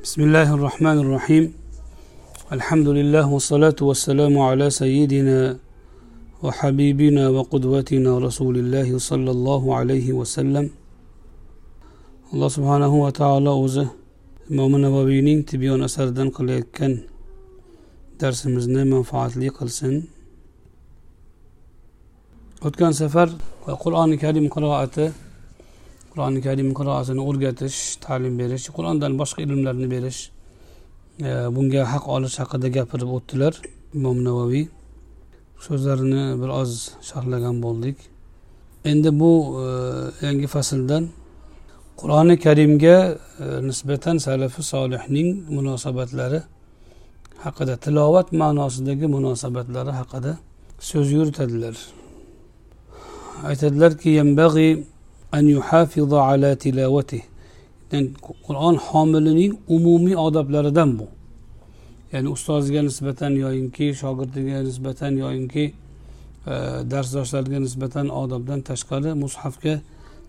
[0.00, 1.44] بسم الله الرحمن الرحيم.
[2.56, 5.58] الحمد لله والصلاة والسلام على سيدنا
[6.42, 10.66] وحبيبنا وقدوتنا رسول الله صلى الله عليه وسلم.
[12.32, 13.88] الله سبحانه وتعالى أوزه
[14.50, 16.92] مؤمن وبينين تبيون أسردا دن كان
[18.20, 20.02] درس مزنة منفعت لي قل سن
[22.62, 23.28] قد كان سفر
[23.68, 25.12] القرآن الكريم قراءته
[26.12, 30.20] qur'oni karim qiroatini o'rgatish ta'lim berish qur'ondan boshqa ilmlarni berish
[31.28, 33.54] e, bunga haq olish haqida gapirib o'tdilar
[33.98, 34.64] imom navoiy
[35.66, 36.70] so'zlarini biroz
[37.08, 37.96] sharhlagan bo'ldik.
[38.90, 39.32] Endi bu
[39.64, 39.66] e,
[40.26, 41.08] yangi fasldan
[42.00, 42.96] qur'oni karimga
[43.44, 46.40] e, nisbatan salafi solihning munosabatlari
[47.44, 50.32] haqida tilovat ma'nosidagi munosabatlari haqida
[50.90, 51.76] so'z yuritadilar.
[53.50, 54.10] Aytadilarki
[55.32, 57.20] an yuhafiza ala tilovati
[58.46, 61.06] qur'on homilining umumiy odoblaridan bu
[62.12, 65.64] ya'ni ustoziga nisbatan yoyinki shogirdiga nisbatan yoyinki
[66.92, 69.74] darsdoshlariga nisbatan odobdan tashqari mushafga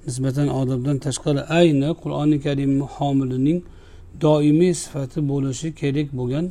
[0.07, 3.59] nisbatan odobdan tashqari ayni qur'oni karimni homilining
[4.21, 6.45] doimiy sifati bo'lishi kerak bo'lgan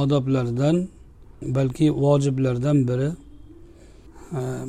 [0.00, 0.76] odoblardan
[1.56, 3.08] balki vojiblardan biri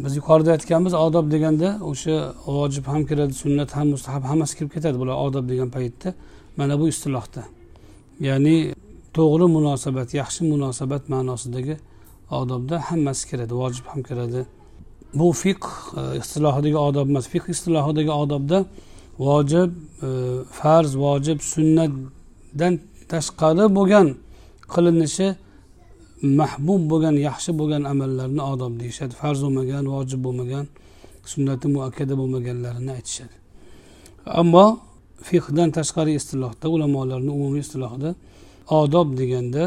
[0.03, 4.99] biz yuqorida aytganmiz odob deganda o'sha vojib ham kiradi sunnat ham mustahab hammasi kirib ketadi
[4.99, 6.13] bular odob degan paytda.
[6.57, 7.43] Mana bu istilohda.
[8.19, 8.73] Ya'ni
[9.17, 11.75] to'g'ri munosabat yaxshi munosabat ma'nosidagi
[12.31, 14.45] odobda hammasi kiradi vojib ham kiradi.
[15.19, 15.61] Bu fiq
[15.99, 17.25] e, istilohidagi odob emas.
[17.33, 18.65] Fiq istilohidagi odobda
[19.19, 19.71] vojib
[20.07, 20.09] e,
[20.59, 22.73] farz vojib sunnatdan
[23.11, 24.07] tashqari bo'lgan
[24.73, 25.27] qilinishi
[26.21, 29.13] mahbub bo'lgan yaxshi bo'lgan amallarni odob deyishadi.
[29.21, 30.65] Farz bo'lmagan vojib bo'lmagan
[31.31, 33.35] sunnati muakkada bo'lmaganlarini aytishadi.
[34.41, 34.65] Ammo
[35.29, 38.09] fiqdan tashqari istilohda ulamolarni umumiy istilohida
[38.81, 39.63] odob deganda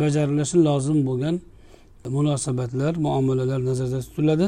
[0.00, 1.34] bajarilishi lozim bo'lgan
[2.16, 4.46] munosabatlar muomalalar nazarda tutiladi.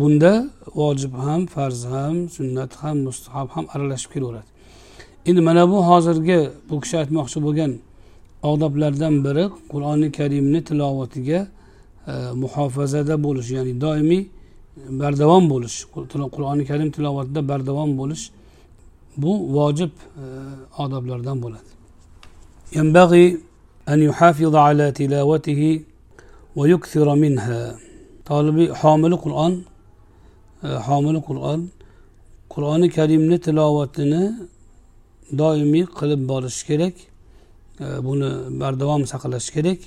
[0.00, 0.32] Bunda
[0.80, 4.48] vojib ham farz ham sunnat ham mustahab ham aralashib kelaveradi.
[5.28, 6.40] Endi mana bu hozirgi
[6.70, 7.70] bu kishi aytmoqchi bo'lgan
[8.51, 11.39] odoblardan biri qur'oni karimni tilovatiga
[12.11, 14.23] e, muhofazada bo'lish ya'ni doimiy
[15.01, 15.77] bardavom bo'lish
[16.35, 18.23] qur'oni karim tilovatida bardavom bo'lish
[19.23, 19.93] bu vojib
[20.23, 20.25] e,
[20.83, 21.69] odoblardan bo'ladi
[22.79, 23.25] ينبغي
[23.91, 25.61] أن يحافظ على تلاوته
[26.55, 27.61] ويكثر منها
[28.29, 29.53] tolibi homili qur'on
[30.87, 31.59] homili qur'on
[32.53, 34.23] qur'oni karimni tilovatini
[35.41, 36.95] doimiy qilib borish kerak
[38.07, 38.29] buni
[38.61, 39.79] bardavom saqlash kerak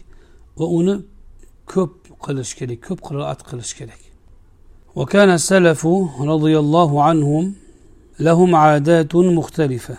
[0.59, 0.95] va uni
[1.73, 1.93] ko'p
[2.25, 4.03] qilish kerak ko'p qiroat qilish kerak
[4.99, 5.87] وكان السلف
[6.33, 7.45] رضي الله عنهم
[8.21, 9.97] لهم عادات مختلفة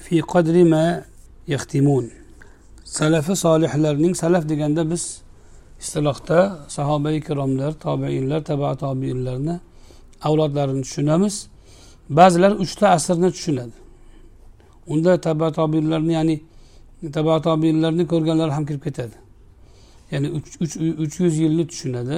[0.00, 1.04] في قدر ما
[1.48, 2.10] يختمون
[2.84, 5.22] salafi solihlarning salaf deganda biz
[5.80, 9.60] istilohda sahoba ikromlar tobeinlar taba tobiinlarni
[10.22, 11.34] avlodlarini tushunamiz
[12.18, 13.76] ba'zilar uchta asrni tushunadi
[14.92, 16.36] unda taba tobiinlarni ya'ni
[17.17, 19.15] taba tobiinlarni ko'rganlar ham kirib ketadi.
[20.11, 20.27] Ya'ni
[21.03, 22.17] uch yuz yilni tushunadi.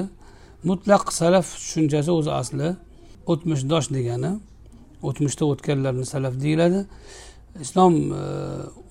[0.70, 2.68] Mutlaq salaf tushunchasi o'zi asli.
[3.32, 4.32] O'tmishdosh degani
[5.04, 6.86] o'tmishda o'tganlarni salaf deyiladi.
[7.62, 8.22] Islom e,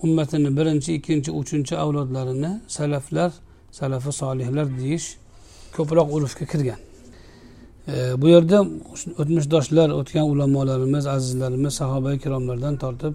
[0.03, 3.31] ummatini birinchi ikkinchi uchinchi avlodlarini salaflar
[3.71, 5.07] salafi solihlar deyish
[5.75, 6.79] ko'proq urfga kirgan.
[7.87, 8.61] E, bu yerda
[9.21, 13.13] o'tmishdoshlar o'tgan ulamolarimiz azizlarimiz sahoba ikromlardan tortib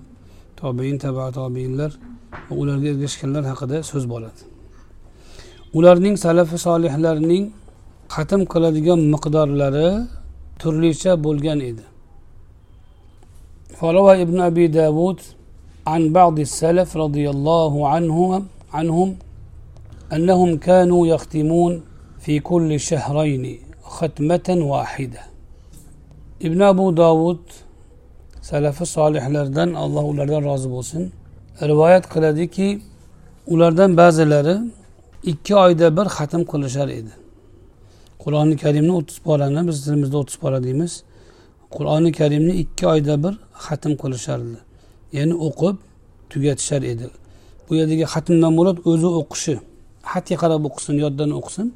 [0.60, 1.92] tobein taba tobeinlar
[2.48, 4.40] va ularga ergashganlar haqida so'z bo'ladi
[5.78, 7.44] ularning salafi solihlarning
[8.14, 9.88] xatm qiladigan miqdorlari
[10.60, 11.84] turlicha bo'lgan edi
[13.78, 15.20] فروى ابن أبي داود
[15.86, 19.16] عن بعض السلف رضي الله عنهم عنهم
[20.12, 21.72] أنهم كانوا يختمون
[22.20, 25.20] في كل شهرين ختمة واحدة
[26.42, 27.38] ابن أبو داود
[28.42, 31.12] salafi solihlardan alloh ulardan rozi bo'lsin.
[31.62, 32.80] Rivoyat qiladiki
[33.46, 34.56] ulardan ba'zilari
[35.32, 37.12] ikki oyda bir xatm qilishar edi.
[38.22, 40.92] Qur'oni karimni o'ttiz porani biz tilimizda o'ttiz pora deymiz.
[41.76, 43.34] Qur'oni karimni ikki oyda bir
[43.66, 44.58] xatm qilishardi.
[45.12, 45.76] Ya'ni o'qib
[46.30, 47.06] tugatishar edi.
[47.68, 49.54] Bu yerdagi xatmdan murod o'zi o'qishi
[50.12, 51.66] xatga qarab o'qisin yoddan o'qisin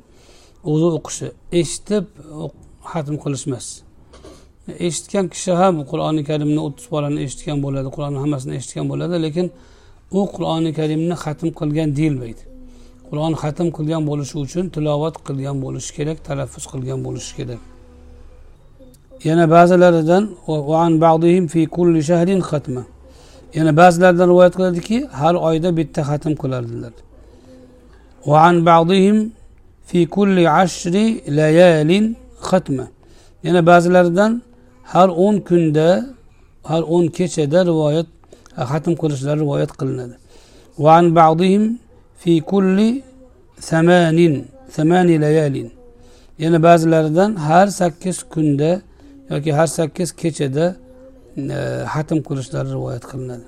[0.71, 1.27] o'zi o'qishi
[1.61, 2.05] eshitib
[2.93, 3.67] xatm qilish emas
[4.69, 9.47] eshitgan kishi ham qur'oni karimni o'ttiz porani eshitgan bo'ladi qur'onni hammasini eshitgan bo'ladi lekin
[10.19, 12.43] u qur'oni karimni xatm qilgan deyilmaydi
[13.13, 17.61] qur'on xatm qilgan bo'lishi uchun tilovat qilgan bo'lishi kerak talaffuz qilgan bo'lishi kerak.
[19.29, 20.23] Yana ba'zilaridan
[23.57, 26.93] yana ba'zilaridan rivoyat qiladiki har oyda bitta xatm qilardilar.
[33.47, 34.31] Yana ba'zilaridan
[34.92, 35.90] har o'n kunda
[36.70, 38.08] har o'n kechada rivoyat
[38.72, 40.18] xatm qilishlari rivoyat qilinadi
[40.84, 41.64] وعن بعضهم
[42.22, 42.78] في كل
[43.70, 44.20] ثمان
[44.78, 45.56] ثمان ليال
[46.40, 48.82] yana ba'zilaridan har sakkiz kunda
[49.30, 50.66] yoki har sakkiz kechada
[51.94, 53.48] xatm qilishlari rivoyat qilinadi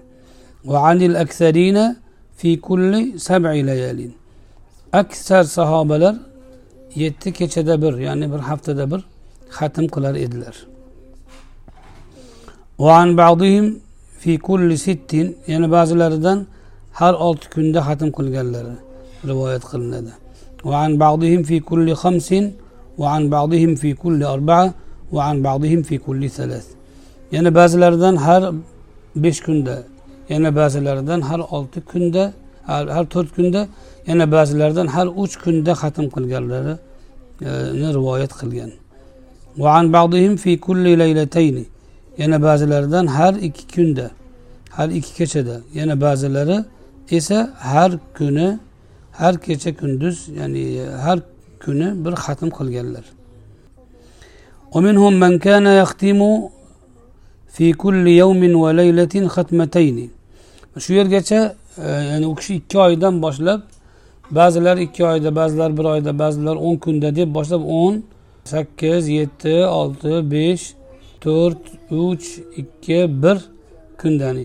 [0.72, 1.78] وعن الأكثرين
[2.40, 2.92] في كل
[3.30, 4.00] سبع ليال
[4.94, 6.16] aksar sahobalar
[6.96, 9.02] yetti kechada bir ya'ni bir haftada bir
[9.58, 10.56] xatm qilar edilar
[12.86, 13.66] وعن بعضهم
[14.22, 15.12] في كل ست
[15.52, 16.38] yana ba'zilaridan
[17.00, 18.74] har olti kunda xatm qilganlari
[19.30, 20.14] rivoyat qilinadi
[20.70, 22.30] وعن بعضهم في كل خمس
[23.02, 24.68] وعن بعضهم في كل أربعة
[25.16, 26.66] وعن بعضهم في كل ثلاث
[27.36, 28.42] yana ba'zilaridan har
[29.24, 29.76] besh kunda
[30.30, 32.24] yana ba'zilaridan har olti kunda
[32.68, 33.62] har to'rt kunda
[34.10, 36.76] yana ba'zilaridan har uch kunda xatm qilganlarini
[37.98, 38.72] rivoyat qilgan
[39.64, 41.66] وعن بعضهم في كل ليلتين
[42.18, 44.12] yana ba'zilaridan har ikki kunda
[44.78, 46.58] har ikki kechada yana ba'zilari
[47.18, 47.40] esa
[47.72, 48.48] har kuni
[49.20, 50.64] har kecha kunduz ya'ni
[51.06, 51.20] har
[51.64, 53.06] kuni bir xatm qilganlar
[54.76, 56.20] ومنهم من كان يختم
[57.56, 60.10] في كل يوم وليلة ختمتين
[60.78, 63.62] shu yergacha ya'ni u kishi ikki oydan boshlab
[64.32, 68.04] ba'zilar ikki oyda ba'zilar bir oyda ba'zilar o'n kunda deb boshlab o'n
[68.52, 70.66] sakkiz yetti olti besh
[71.25, 72.27] to'rt uch
[72.61, 73.39] ikki bir
[74.01, 74.45] kunda ya'ni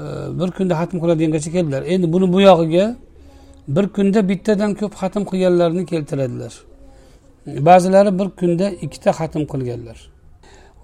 [0.00, 0.02] e,
[0.38, 1.82] bir kunda hatm qiladigangacha keldilar.
[1.92, 2.96] Endi buni bu yog'iga
[3.68, 6.52] bir kunda bittadan ko'p hatm qilganlarni keltiradilar.
[7.46, 9.98] Ba'zilari bir kunda ikkita hatm qilganlar.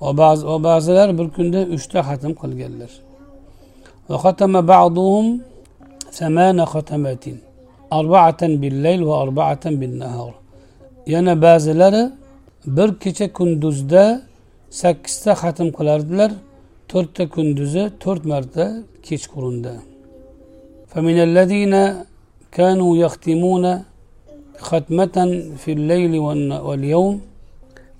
[0.01, 2.91] Va ba'zilar bir kunda uchta hatm qilganlar.
[11.07, 12.11] Yana ba'zilari
[12.67, 14.23] bir kecha kunduzda
[14.71, 16.31] sakkizta xatm qilardilar
[16.91, 18.65] to'rtta kunduzi to'rt marta
[19.07, 19.75] kechqurunda
[20.97, 21.75] فمن الذين
[22.53, 23.65] كانوا يختمون
[24.59, 25.17] ختمة
[25.57, 26.19] في الليل
[26.67, 27.21] واليوم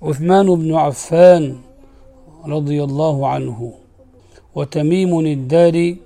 [0.01, 1.43] عثمان بن عفان
[2.45, 3.73] رضي الله عنه
[4.55, 5.97] وتميم الداري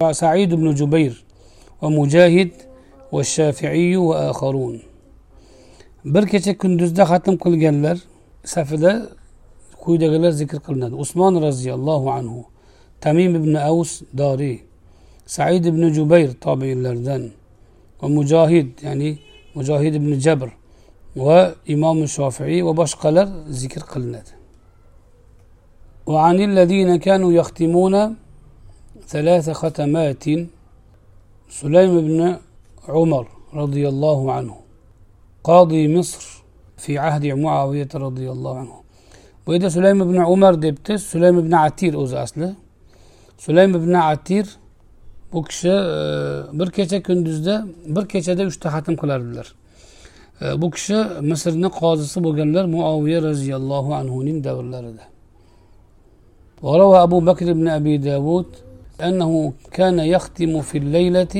[0.00, 1.24] وسعيد بن جبير
[1.82, 2.50] ومجاهد
[3.12, 4.76] والشافعي وآخرون
[6.04, 7.96] bir kecha kunduzda xatm qilganlar
[8.44, 8.92] safida
[9.82, 12.40] quyidagilar zikr qilinadi usmon roziyallohu anhu
[13.00, 14.58] tamim ibn avs doriy
[15.26, 17.22] said ibn jubayr tobiinlardan
[18.00, 19.10] va mujohid ya'ni
[19.56, 20.50] mujohid ibn jabr
[21.16, 21.38] va
[21.74, 23.28] imom shofiiy va boshqalar
[23.60, 24.38] zikr qilinadi
[26.12, 27.94] وعن الذين كانوا يختمون
[29.08, 30.24] ثلاث ختمات
[31.60, 32.36] سليم بن
[32.88, 34.56] عمر رضي الله عنه
[35.44, 36.42] قاضي مصر
[36.76, 38.76] في عهد معاوية رضي الله عنه
[39.48, 42.48] وإذا سليم بن عمر دبت سليم بن عتير o'zi asli
[43.38, 44.46] sulaym ibn atir
[45.32, 45.74] bu kishi
[46.58, 47.54] bir kecha kunduzda
[47.94, 49.46] bir kechada uchta xatm qilardilar
[50.60, 50.96] bu kishi
[51.30, 55.04] misrni qozisi bo'lganlar muoviya roziyallohu anhuning davrlarida
[56.66, 58.46] وروى أبو بكر بن أبي داود
[59.08, 61.34] أنه كان يختم في الليلة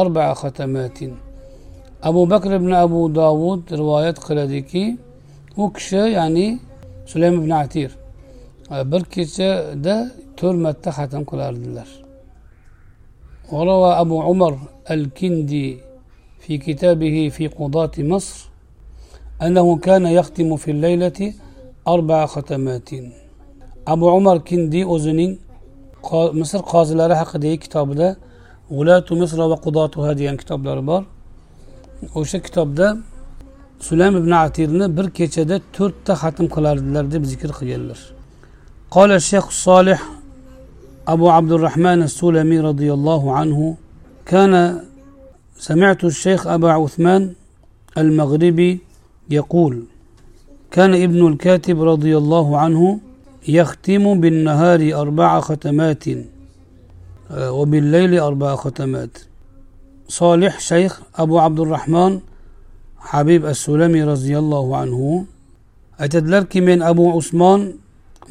[0.00, 0.98] أربع ختمات
[2.08, 4.86] أبو بكر بن أبو داود رواية قلدكي
[5.60, 6.46] وكشة يعني
[7.10, 7.90] sulaym ibn atir
[8.90, 9.96] bir kechada
[10.38, 11.88] to'rmarta xatm qilardilar
[13.52, 14.58] وروى أبو عمر
[14.90, 15.78] الكندي
[16.40, 18.48] في كتابه في قضاة مصر
[19.42, 21.32] أنه كان يختم في الليلة
[21.88, 22.90] أربع ختمات.
[23.88, 25.38] أبو عمر كندي أزنين
[26.12, 28.18] مصر قازلار حقدي كتاب ده
[28.70, 31.04] ولاة مصر وقضاتها ديان يعني كتاب بار
[32.16, 32.88] وش كتاب ده
[33.86, 38.00] sulaym ibn atirni bir kechada to'rtta xatm qilardilar deb zikr qilganlar
[38.96, 40.00] قال الشيخ الصالح
[41.08, 43.76] أبو عبد الرحمن السلمي رضي الله عنه
[44.26, 44.52] كان
[45.68, 47.22] سمعت الشيخ أبا عثمان
[47.98, 48.72] المغربي
[49.30, 49.74] يقول
[50.70, 52.82] كان ابن الكاتب رضي الله عنه
[53.48, 56.04] يختم بالنهار أربع ختمات
[57.58, 59.14] وبالليل أربع ختمات.
[60.08, 62.12] صالح شيخ أبو عبد الرحمن
[63.10, 65.26] habib as sulami roziyallohu anhu
[65.98, 67.60] aytadilarki men abu usmon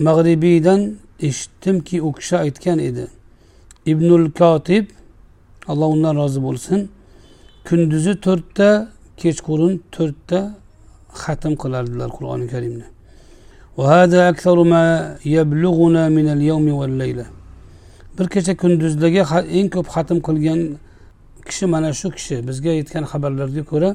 [0.08, 0.82] mag'ribiydan
[1.28, 3.06] eshitdimki u kishi aytgan edi.
[3.86, 4.86] Ibnul kotib
[5.68, 6.80] alloh undan rozi bo'lsin
[7.68, 8.70] kunduzi to'rtta
[9.22, 10.40] kechqurun to'rtta
[11.24, 12.86] xatm qilardilar qur'oni karimni.
[18.18, 19.22] Bir kecha kunduzdagi
[19.58, 20.60] eng ko'p xatm qilgan
[21.48, 22.36] kishi mana shu kishi.
[22.48, 23.90] Bizga yetgan xabarlarga ko'ra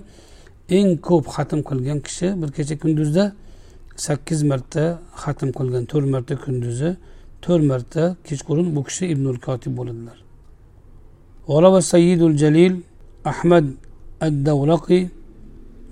[0.69, 3.25] eng ko'p xatm qilgan kishi bir kecha kunduzda
[4.07, 4.85] sakkiz marta
[5.23, 6.91] xatm qilgan to'rt marta kunduzi
[7.45, 10.19] to'rt marta kechqurun bu kishi ibnul kotib bo'ladilar
[11.49, 12.81] وروى السيد الجليل
[13.27, 13.67] أحمد
[14.23, 15.07] الدورقي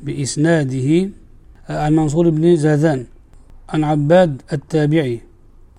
[0.05, 0.89] بإسناده
[1.69, 3.01] عن منصور بن زاذان
[3.69, 5.21] عن عباد التابعي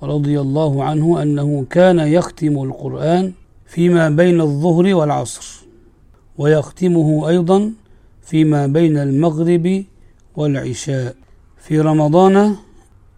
[0.03, 3.25] رضي الله عنه أنه كان يختم القرآن
[3.65, 5.45] فيما بين الظهر والعصر
[6.37, 7.59] ويختمه أيضا
[8.24, 9.84] فيما بين المغرب
[10.36, 11.14] والعشاء
[11.64, 12.36] في رمضان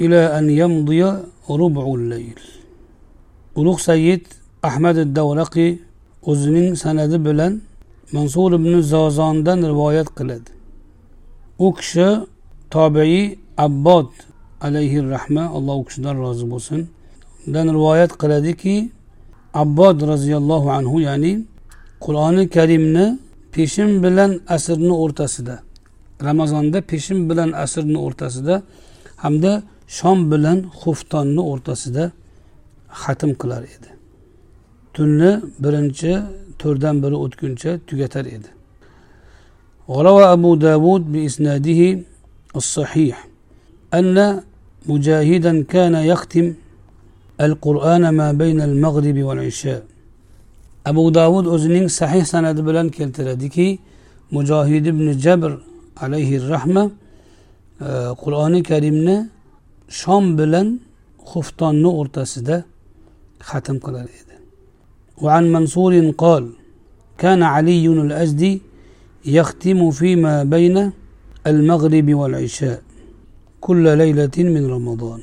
[0.00, 1.02] إلى أن يمضي
[1.50, 2.40] ربع الليل
[3.56, 4.24] ulug' sayyid
[4.62, 5.72] ahmad davlaqiy
[6.30, 7.52] o'zining sanadi bilan
[8.12, 10.50] mansur ibn zozondan rivoyat qiladi
[11.58, 12.08] u kishi
[12.74, 14.08] tobiiy abbod
[14.66, 16.80] alayhi rahma alloh u kishidan rozi bo'lsin
[17.46, 18.76] undan rivoyat qiladiki
[19.62, 21.32] abbod roziyallohu anhu ya'ni
[22.04, 23.06] qur'oni karimni
[23.56, 25.54] peshin bilan asrni o'rtasida
[26.28, 28.54] ramazonda peshin bilan asrni o'rtasida
[29.24, 29.52] hamda
[29.98, 32.04] shom bilan xuftonni o'rtasida
[33.02, 33.90] xatm qilar edi
[34.94, 35.30] tunni
[35.64, 36.12] birinchi
[36.60, 38.50] to'rtdan biri o'tguncha tugatar edi
[39.88, 41.80] وروى أبو داود بإسناده
[42.60, 43.16] الصحيح
[43.98, 44.42] أن
[44.90, 46.46] مجاهدا كان يختم
[47.40, 49.82] القرآن ما بين المغرب والعشاء
[50.89, 53.69] ابو داود اوزنين صحيح سند بلان كيلتردكي
[54.35, 55.53] مجاهد بن جبر
[56.03, 56.83] عليه الرحمه
[58.23, 59.29] قران كريم
[59.99, 60.67] شام بلان
[61.29, 62.57] خفتان نور تسده
[63.49, 64.07] ختم قلال
[65.23, 66.43] وعن منصور قال
[67.21, 68.53] كان علي الازدي
[69.35, 70.77] يختم فيما بين
[71.47, 72.79] المغرب والعشاء
[73.65, 75.21] كل ليله من رمضان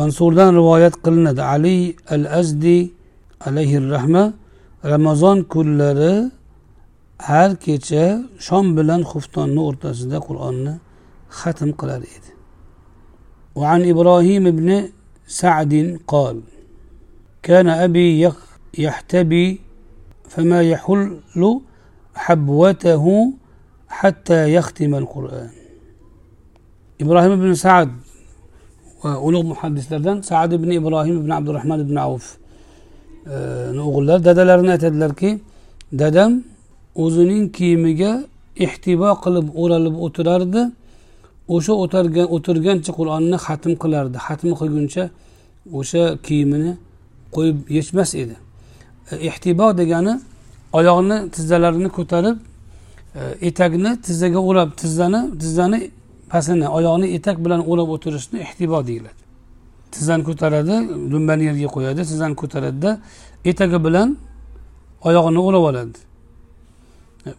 [0.00, 1.78] منصور دان روايات قلنا علي
[2.16, 2.80] الازدي
[3.46, 4.24] عليه الرحمه
[4.92, 6.14] ramazon kunlari
[7.28, 8.04] har kecha
[8.46, 10.74] shom bilan xuftonni o'rtasida qur'onni
[11.40, 12.24] ختم قلاليد
[13.54, 14.88] وعن إبراهيم بن
[15.26, 16.40] سعد قال
[17.42, 18.30] كان أبي
[18.78, 19.60] يحتبي
[20.28, 21.60] فما يحل
[22.14, 23.32] حبوته
[23.88, 25.50] حتى يختم القرآن.
[27.00, 27.90] إبراهيم بن سعد
[29.04, 32.38] وأولو محدث لدن سعد بن إبراهيم بن عبد الرحمن بن عوف
[33.26, 33.36] E,
[33.88, 35.40] o'g'illar dadalarini aytadilarki
[35.92, 36.42] dadam
[37.04, 38.12] o'zining kiyimiga
[38.66, 40.62] ehtibo qilib o'ralib o'tirardi.
[41.54, 44.16] O'sha o'tirgan o'tirgancha qur'onni xatm qilardi.
[44.26, 45.04] Xatm qilguncha
[45.78, 46.72] o'sha kiyimini
[47.34, 48.36] qo'yib yechmas edi.
[49.28, 50.14] Ehtibo degani
[50.78, 52.36] oyoqni tizzalarini ko'tarib
[53.18, 55.80] e, etakni tizzaga o'rab tizzani tizzani
[56.32, 59.23] pastini oyoqni etak bilan o'rab o'tirishni ehtibo deyiladi.
[59.94, 60.74] Tizzani ko'taradi
[61.12, 62.00] dumbani yerga qo'yadi.
[62.10, 62.90] Tizzani ko'taradida
[63.50, 64.08] etagi bilan
[65.08, 65.98] oyog'ini o'rab oladi.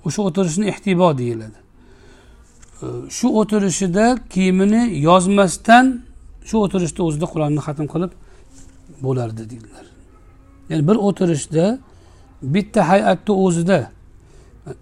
[0.08, 1.60] O'sha o'tirishni ehtibo deyiladi.
[3.18, 5.86] Shu o'tirishida kiyimini yozmasdan
[6.50, 8.12] shu o'tirishni o'zida qur'onni xatm qilib
[9.06, 9.86] bo'lardi deydilar.
[10.70, 11.66] Ya'ni bir o'tirishda
[12.56, 13.80] bitta hay'atni o'zida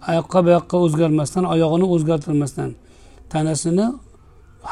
[0.09, 2.69] oyoqqa bu yoqqa o'zgarmasdan oyog'ini o'zgartirmasdan
[3.33, 3.85] tanasini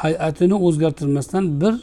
[0.02, 1.74] hay'atini o'zgartirmasdan bir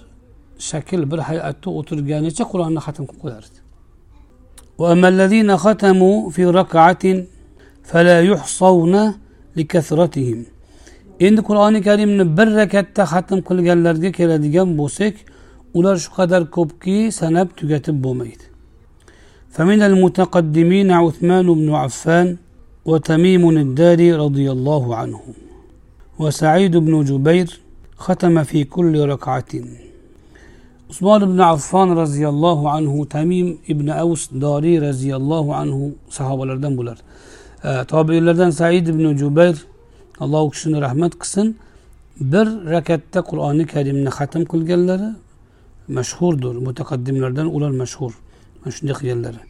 [0.59, 3.51] شكل بر هيئته وترجانيك قرآن ختم قدرت
[4.77, 7.03] وأما الذين ختموا في ركعة
[7.83, 9.13] فلا يحصون
[9.55, 10.45] لكثرتهم.
[11.21, 15.15] إن القرآن الكريم نبركة ختم كل جلر دي كلا دي جنبوسك
[15.73, 18.43] ولر شو قدر كوبكي سنب تجتب ميت
[19.49, 22.37] فمن المتقدمين عثمان بن عفان
[22.85, 25.33] وتميم الداري رضي الله عنهم.
[26.19, 27.59] وسعيد بن جبير
[27.97, 29.53] ختم في كل ركعة.
[30.89, 35.77] عثمان بن عفان رضي الله عنه تميم ابن أوس داري رضي الله عنه
[36.17, 36.97] صحابة لردن بولر.
[37.91, 39.55] tabi'in لردن سعيد بن جبير
[40.19, 41.55] alloh u kishini rahmat qilsin
[42.31, 45.09] bir rakatda qur'oni karimni xatm qilganlari
[45.97, 48.11] mashhurdir mutaqaddimlardan ular mashhur
[48.61, 49.41] mana shunday qilganlari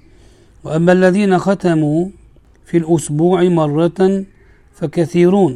[0.63, 2.00] وأما الذين ختموا
[2.65, 4.00] في الأسبوع مرة
[4.74, 5.53] فكثيرون.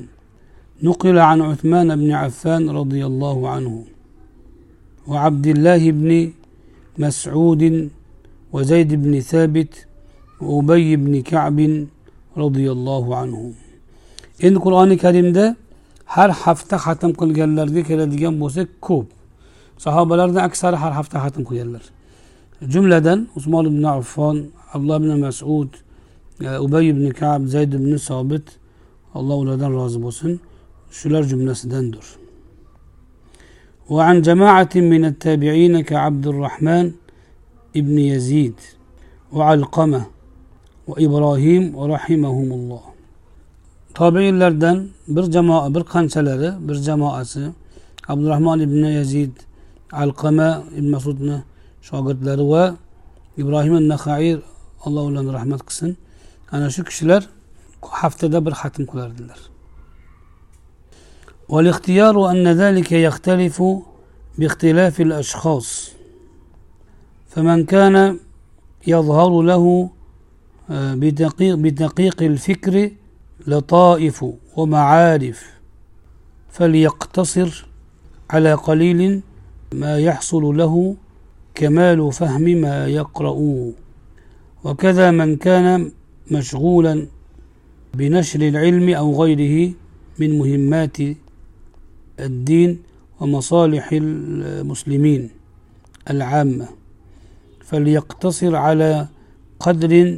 [0.84, 3.74] نقل عن عثمان بن عفان رضي الله عنه.
[5.11, 6.11] وعبد الله بن
[7.05, 7.63] مسعود
[8.55, 9.73] وزيد بن ثابت
[10.41, 11.59] وأبي بن كعب
[12.43, 13.53] رضي الله عنهم
[14.47, 15.45] endi qur'oni karimda
[16.15, 19.07] har hafta xatm qilganlarga keladigan bo'lsak ko'p
[19.85, 21.85] sahobalarni aksari har hafta xatm qilganlar
[22.73, 24.37] jumladan usmon ibn affon
[24.75, 25.71] abdulloh ibn masud
[26.67, 28.47] ubay ibn kab zayd ibn sobit
[29.19, 30.33] alloh ulardan rozi bo'lsin
[30.99, 32.07] shular jumlasidandir
[33.91, 36.93] وعن جماعة من التابعين كعبد الرحمن
[37.77, 38.55] ابن يزيد
[39.33, 40.03] وعلقمة
[40.89, 42.81] وإبراهيم رحمهم الله
[43.99, 47.51] tobiinlardan bir jamoa bir qanchalari bir jamoasi
[48.09, 49.33] abdurahmon ibn yazid
[49.93, 51.43] alqama ibn masudni
[51.83, 52.77] shogirdlari va
[53.37, 54.37] ibrohim nahaiy
[54.87, 55.91] alloh ularni rahmat qilsin
[56.53, 57.23] ana shu kishilar
[58.01, 59.39] haftada bir xatm qilardilar
[61.50, 63.64] والاختيار أن ذلك يختلف
[64.38, 65.92] باختلاف الأشخاص.
[67.30, 68.20] فمن كان
[68.88, 69.90] يظهر له
[70.70, 72.92] بدقيق, بدقيق الفكر
[73.48, 75.54] لطائف ومعارف
[76.52, 77.66] فليقتصر
[78.30, 79.22] على قليل
[79.74, 80.96] ما يحصل له
[81.56, 83.72] كمال فهم ما يقرأ
[84.64, 85.92] وكذا من كان
[86.32, 87.08] مشغولا
[87.94, 89.74] بنشر العلم أو غيره
[90.20, 90.98] من مهمات
[92.20, 92.80] الدين
[93.20, 95.30] ومصالح المسلمين
[96.10, 96.68] العامة
[97.66, 99.08] فليقتصر على
[99.60, 100.18] قدر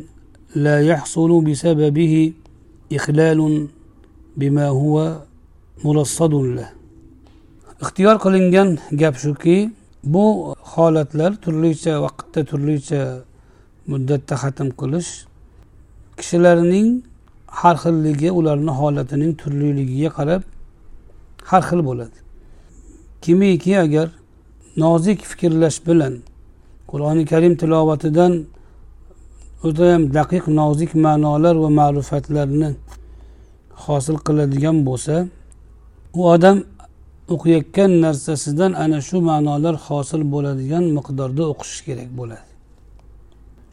[0.56, 2.34] لا يحصل بسببه
[2.94, 3.68] إخلال
[4.38, 5.22] بما هو
[5.84, 6.70] مرصد له.
[7.82, 9.70] اختيار قلنجان جاب شوكي
[10.04, 13.24] بو خالت لر ترليسة وقت ترليسة
[13.88, 15.26] مدة تختم كلش.
[16.18, 17.02] كشلرنين
[17.48, 20.44] حرخ اللي جي ولرن حالتنين ترليلي قرب
[21.50, 22.18] har xil bo'ladi.
[23.24, 24.08] Kimiki agar
[24.84, 26.14] nozik fikrlash bilan
[26.92, 28.34] qur'oni karim tilovatidan
[29.64, 32.70] judayam daqiq nozik ma'nolar va ma'rifatlarni
[33.86, 35.16] hosil qiladigan bo'lsa
[36.18, 36.58] u odam
[37.34, 42.48] o'qiyotgan narsasidan ana shu ma'nolar hosil bo'ladigan miqdorda o'qishi kerak bo'ladi.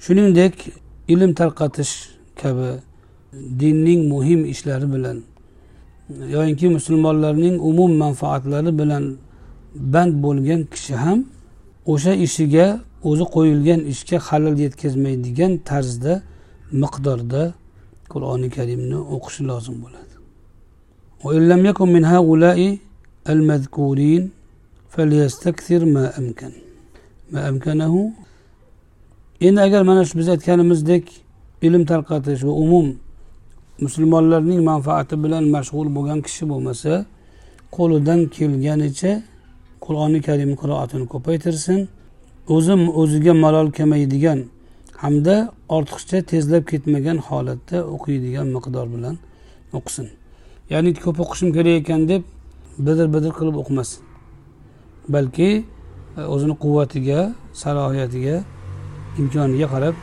[0.05, 0.55] Shuningdek
[1.13, 1.93] ilm tarqatish
[2.41, 2.71] kabi
[3.61, 5.19] dinning muhim ishlari bilan
[6.36, 9.04] yoyinki musulmonlarning umum manfaatlari bilan
[9.94, 11.20] band bo'lgan kishi ham
[11.92, 12.66] o'sha ishiga
[13.10, 16.14] o'zi qo'yilgan ishga xalal yetkazmaydigan tarzda
[16.82, 17.44] miqdorda
[18.12, 20.16] qur'oni karimni o'qishi lozim bo'ladi
[23.34, 24.24] المذكورين
[24.90, 26.52] فليستكثر ما أمكن
[27.32, 28.12] ما أمكنه
[29.42, 31.06] endi agar mana shu biz aytganimizdek
[31.62, 32.88] ilm tarqatish va umum
[33.81, 36.93] musulmonlarning manfaati bilan mashg'ul bo'lgan kishi bo'lmasa
[37.77, 39.13] qo'lidan kelganicha
[39.85, 41.79] qur'oni karim qiroatini ko'paytirsin.
[42.55, 44.39] O'zi o'ziga malol kelmaydigan
[45.03, 45.35] hamda
[45.77, 49.15] ortiqcha tezlab ketmagan holatda o'qiydigan miqdor bilan
[49.79, 50.07] o'qisin.
[50.73, 52.23] Ya'ni ko'p o'qishim kerak ekan deb
[52.87, 54.01] bidir bidir qilib o'qimasin.
[55.15, 55.51] Balki
[56.19, 57.21] e, o'zini quvvatiga
[57.63, 58.37] salohiyatiga
[59.21, 59.95] imkoniga qarab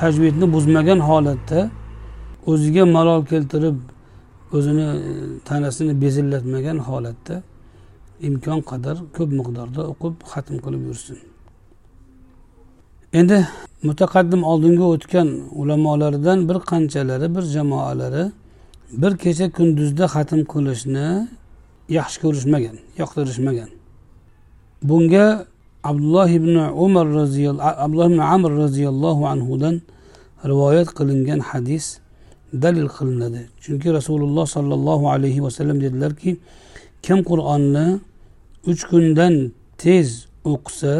[0.00, 1.60] tajvidni buzmagan holatda
[2.46, 3.76] o'ziga malol keltirib
[4.52, 5.12] o'zini e,
[5.48, 7.42] tanasini bezillatmagan holatda
[8.28, 11.18] imkon qadar ko'p miqdorda o'qib xatm qilib yursin.
[13.18, 13.38] Endi
[13.88, 15.28] mutaqaddim oldingi o'tgan
[15.60, 18.24] ulamolardan bir qanchalari bir jamoalari
[19.02, 21.06] bir kecha kunduzda xatm qilishni
[21.98, 23.70] yaxshi ko'rishmagan yoqtirishmagan.
[24.88, 25.26] Bunga
[25.90, 29.74] abdulloh ibn umar roziyallohu abdulloh ibn amr roziyallohu anhudan
[30.50, 31.84] rivoyat qilingan hadis
[32.52, 33.42] dalil qilinadi.
[33.60, 36.36] Chunki rasululloh sollallohu alayhi vasallam dedilarki
[37.02, 38.00] kim qur'onni
[38.70, 40.94] uch kundan tez o'qisa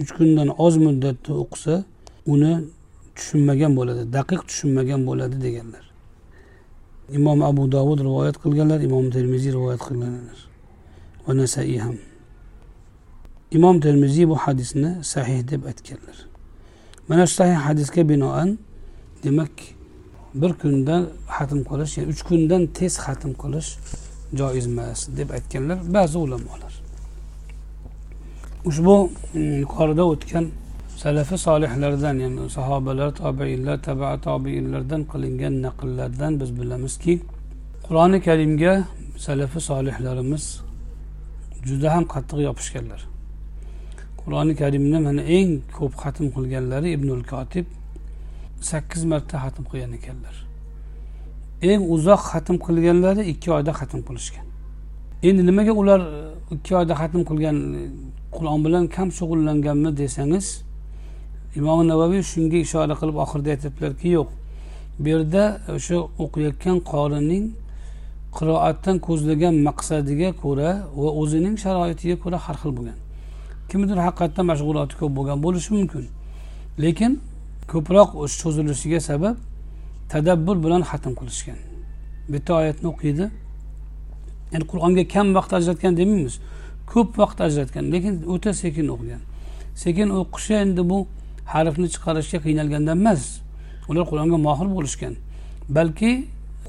[0.00, 1.74] uch kundan oz muddatda o'qisa
[2.26, 2.52] uni
[3.16, 5.84] tushunmagan bo'ladi daqiq tushunmagan bo'ladi deganlar.
[7.18, 10.38] Imom abu dovud rivoyat qilganlar imom termiziy rivoyat qilganlar
[11.24, 11.96] va nasaiy ham.
[13.56, 16.18] Imom termiziy bu hadisni sahih deb aytganlar.
[17.08, 18.58] Mana shu sahih hadisga binoan
[19.24, 19.54] demak
[20.34, 20.96] bir kunda
[21.36, 23.70] xatm qilish ya'ni uch kundan tez xatm qilish
[24.38, 26.72] joiz emas deb aytganlar ba'zi ulamolar.
[28.68, 28.94] Ushbu
[29.34, 30.44] mm, yuqorida o'tgan
[31.02, 37.14] salafi solihlardan ya'ni sahobalar tobiinlar taba tobiinlardan qilingan naqllardan biz bilamizki
[37.86, 38.72] qur'oni karimga
[39.26, 40.44] salafi solihlarimiz
[41.68, 43.00] juda ham qattiq yopishganlar.
[44.22, 47.66] Qur'oni karimni mana eng ko'p xatm qilganlari ibnul kotib
[48.70, 50.36] sakkiz marta xatm qilgan ekanlar.
[51.70, 54.46] Eng uzoq xatm qilganlari ikki oyda xatm qilishgan.
[55.28, 56.20] Endi nimaga ular e,
[56.54, 57.82] ikki oyda xatm qilgan e,
[58.36, 60.46] qur'on bilan kam shug'ullanganmi desangiz
[61.58, 64.30] imom navaviy shunga ishora qilib oxirida aytyaptilarki yo'q
[65.02, 65.42] bu yerda
[65.76, 67.44] o'sha o'qiyotgan qorining
[68.38, 72.98] qiroatdan ko'zlagan maqsadiga ko'ra va o'zining sharoitiga ko'ra har xil bo'lgan.
[73.70, 76.04] Kimnidir haqiqatdan mashg'uloti ko'p bo'lgan bo'lishi mumkin.
[76.84, 77.12] Lekin
[77.72, 79.36] ko'proq cho'zilishiga sabab
[80.12, 81.58] tadabbur bilan xatm qilishgan.
[82.32, 83.24] Bitta oyatni o'qiydi.
[84.52, 86.34] Ya'ni qur'onga kam vaqt ajratgan demaymiz.
[86.92, 89.22] Ko'p vaqt ajratgan lekin o'ta sekin o'qigan.
[89.82, 90.98] Sekin o'qishi endi bu
[91.54, 93.22] harfni chiqarishga qiynalgandan emas.
[93.88, 95.14] Ular qur'onga mohir bo'lishgan.
[95.76, 96.12] Balki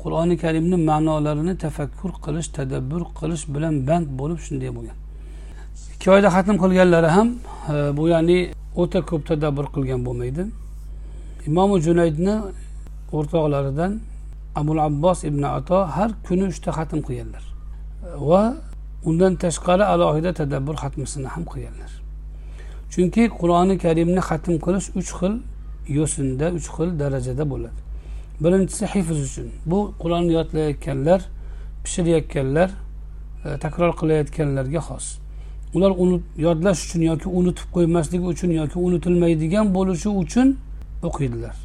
[0.02, 4.98] qur'oni karimni ma'nolarini tafakkur qilish tadabbur qilish bilan band bo'lib shunday bo'lgan.
[5.94, 7.28] Ikki oyda xatm qilganlari ham
[7.74, 8.38] e, bu ya'ni
[8.82, 10.44] o'ta ko'p tadabbur qilgan bo'lmaydi.
[11.48, 12.36] Imomi junaydni
[13.18, 13.92] o'rtoqlaridan
[14.56, 17.44] abul abbos ibn ato har kuni uchta xatm qilganlar.
[18.30, 18.44] Va
[19.10, 21.92] undan tashqari alohida tadabbur xatmisini ham qilganlar.
[22.92, 25.34] Chunki qur'oni karimni xatm qilish uch xil
[25.98, 27.80] yo'sinda uch xil darajada bo'ladi.
[28.44, 29.48] Birinchisi hifz uchun.
[29.72, 31.20] Bu qur'onni yodlayotganlar
[31.84, 32.70] pishirayotganlar
[33.46, 35.06] e, takror qilayotganlarga xos.
[35.76, 35.92] Ular
[36.46, 40.48] yodlash uchun yoki unutib qo'ymasligi uchun yoki unutilmaydigan bo'lishi uchun
[41.04, 41.56] o'qiydilar.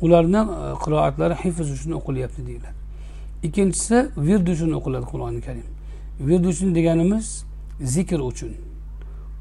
[0.00, 2.76] Ularni e, qiroatlari hifz uchun o'qilyapti deyiladi.
[3.42, 5.66] Ikkinchisi wird uchun o'qiladi qur'oni karim.
[6.20, 7.44] Vird uchun deganimiz
[7.80, 8.52] zikr uchun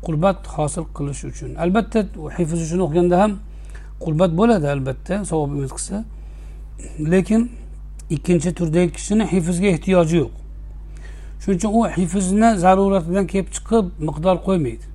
[0.06, 1.56] qurbat hosil qilish uchun.
[1.56, 2.00] Albatta
[2.38, 3.40] hifz uchun o'qiganda ham
[4.00, 6.04] qurbat bo'ladi albatta savob umid qilsa.
[7.00, 7.52] Lekin
[8.10, 10.34] ikkinchi turdagi kishini hifzga ehtiyoji yo'q.
[11.42, 14.86] Shuning uchun u hifzni zaruratidan kelib chiqib miqdor qo'ymaydi.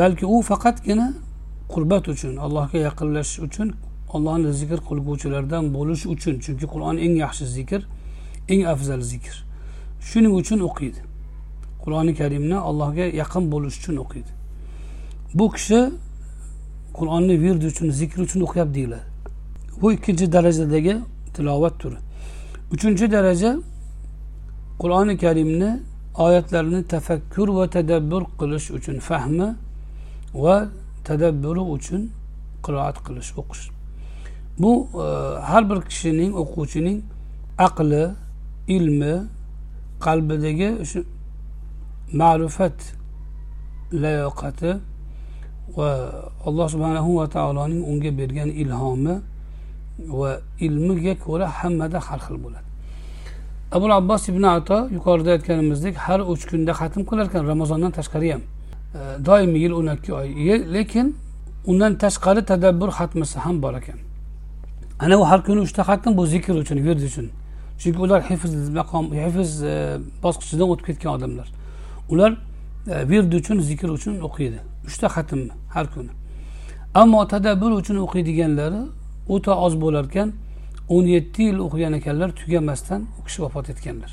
[0.00, 1.06] Balki u faqatgina
[1.72, 3.68] qurbat uchun allohga yaqinlashish uchun
[4.16, 6.34] allohni zikr qilguvchilardan bo'lish uchun.
[6.44, 7.80] Chunki qur'on eng yaxshi zikr
[8.48, 9.34] eng afzal zikr.
[10.08, 11.00] Shuning uchun o'qiydi.
[11.82, 14.32] Qur'oni karimni allohga yaqin bo'lish uchun o'qiydi.
[15.34, 15.80] Bu kishi
[16.98, 19.06] qur'onni virdi uchun zikr uchun o'qiyapti deyiladi.
[19.80, 20.94] Bu ikkinchi darajadagi
[21.34, 21.98] tilovat turi.
[22.74, 23.50] Uchinchi daraja
[24.78, 25.70] qur'oni karimni
[26.14, 29.48] oyatlarini tafakkur va tadabbur qilish uchun fahmi
[30.34, 30.56] va
[31.08, 32.02] tadabburi uchun
[32.64, 33.64] qiroat qilish o'qish.
[34.62, 34.72] Bu
[35.04, 35.06] e,
[35.50, 36.98] har bir kishining o'quvchining
[37.66, 38.04] aqli
[38.76, 39.14] ilmi
[40.06, 41.00] qalbidagi shu
[42.20, 42.78] ma'rifat
[44.02, 44.70] layoqati
[45.76, 45.90] va
[46.48, 49.14] alloh subhanahu va taoloning unga bergan ilhomi
[50.20, 50.30] va
[50.66, 52.68] ilmiga ko'ra hammada har xil bo'ladi.
[53.76, 58.42] Abul abbos ibn ato yuqorida aytganimizdek har uch kunda xatm qilar ekan ramazondan tashqari ham.
[58.94, 60.28] E, doimiy yil o'n ikki oy.
[60.72, 61.16] Lekin
[61.66, 63.98] undan tashqari tadabbur xatmisi ham bor ekan.
[64.98, 67.30] Ana u har kuni uchta xatm bu zikr uchun wird uchun.
[67.78, 71.48] Chunki ular hifz maqom hifz e, bosqichidan o'tib ketgan odamlar.
[72.10, 72.30] Ular
[73.12, 74.58] e, uchun zikr uchun o'qiydi.
[74.86, 75.40] Uchta xatm
[75.74, 76.10] har kuni.
[76.94, 78.82] Ammo tadabbur uchun o'qiydiganlari
[79.28, 80.32] o'ta oz bo'lar ekan
[80.88, 84.12] o'n yetti yil o'qigan ekanlar tugamasdan u kishi vafot etganlar.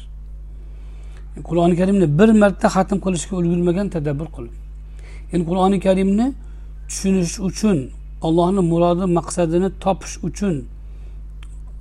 [1.47, 4.64] Qur'oni karimni bir marta xatm qilishga ulgurmagan tadabbur qilib.
[5.35, 6.27] Ya'ni qur'oni karimni
[6.89, 7.77] tushunish uchun
[8.27, 10.55] allohni murodi maqsadini topish uchun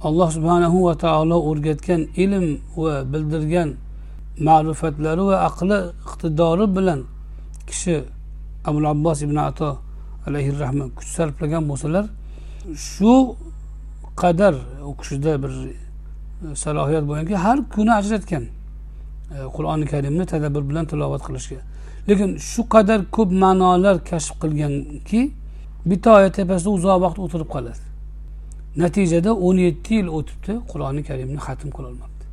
[0.09, 2.47] alloh subhanahu va taolo o'rgatgan ilm
[2.85, 3.69] va bildirgan
[4.47, 7.01] ma'rifatlari va aqli iqtidori bilan
[7.69, 7.97] kishi
[8.69, 9.71] abul abbos ibn ato
[10.27, 12.05] alayhi rahmat kuch sarflagan bo'lsalar
[12.91, 13.13] shu
[14.23, 14.55] qadar
[14.89, 15.69] u kishida bir e,
[16.63, 18.45] salohiyat bo'lganki har kuni ajratgan
[19.35, 21.61] e, qur'oni karimni tadabbur bilan tilovat qilishga.
[22.09, 25.21] Lekin shu qadar ko'p ma'nolar kashf qilganki
[25.91, 27.85] bitta oyat tepasida uzoq vaqt o'tirib qoladi.
[28.83, 32.25] Natijada o'n yetti yil o'tibdi qur'oni karimni xatm qilolmabdi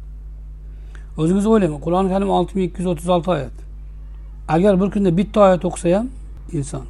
[1.18, 3.56] o'zingiz o'ylang qur'oni karim olti ming ikki yuz o'ttiz olti oyat.
[4.48, 6.08] Agar bir kunda bitta oyat o'qisa ham
[6.58, 6.86] inson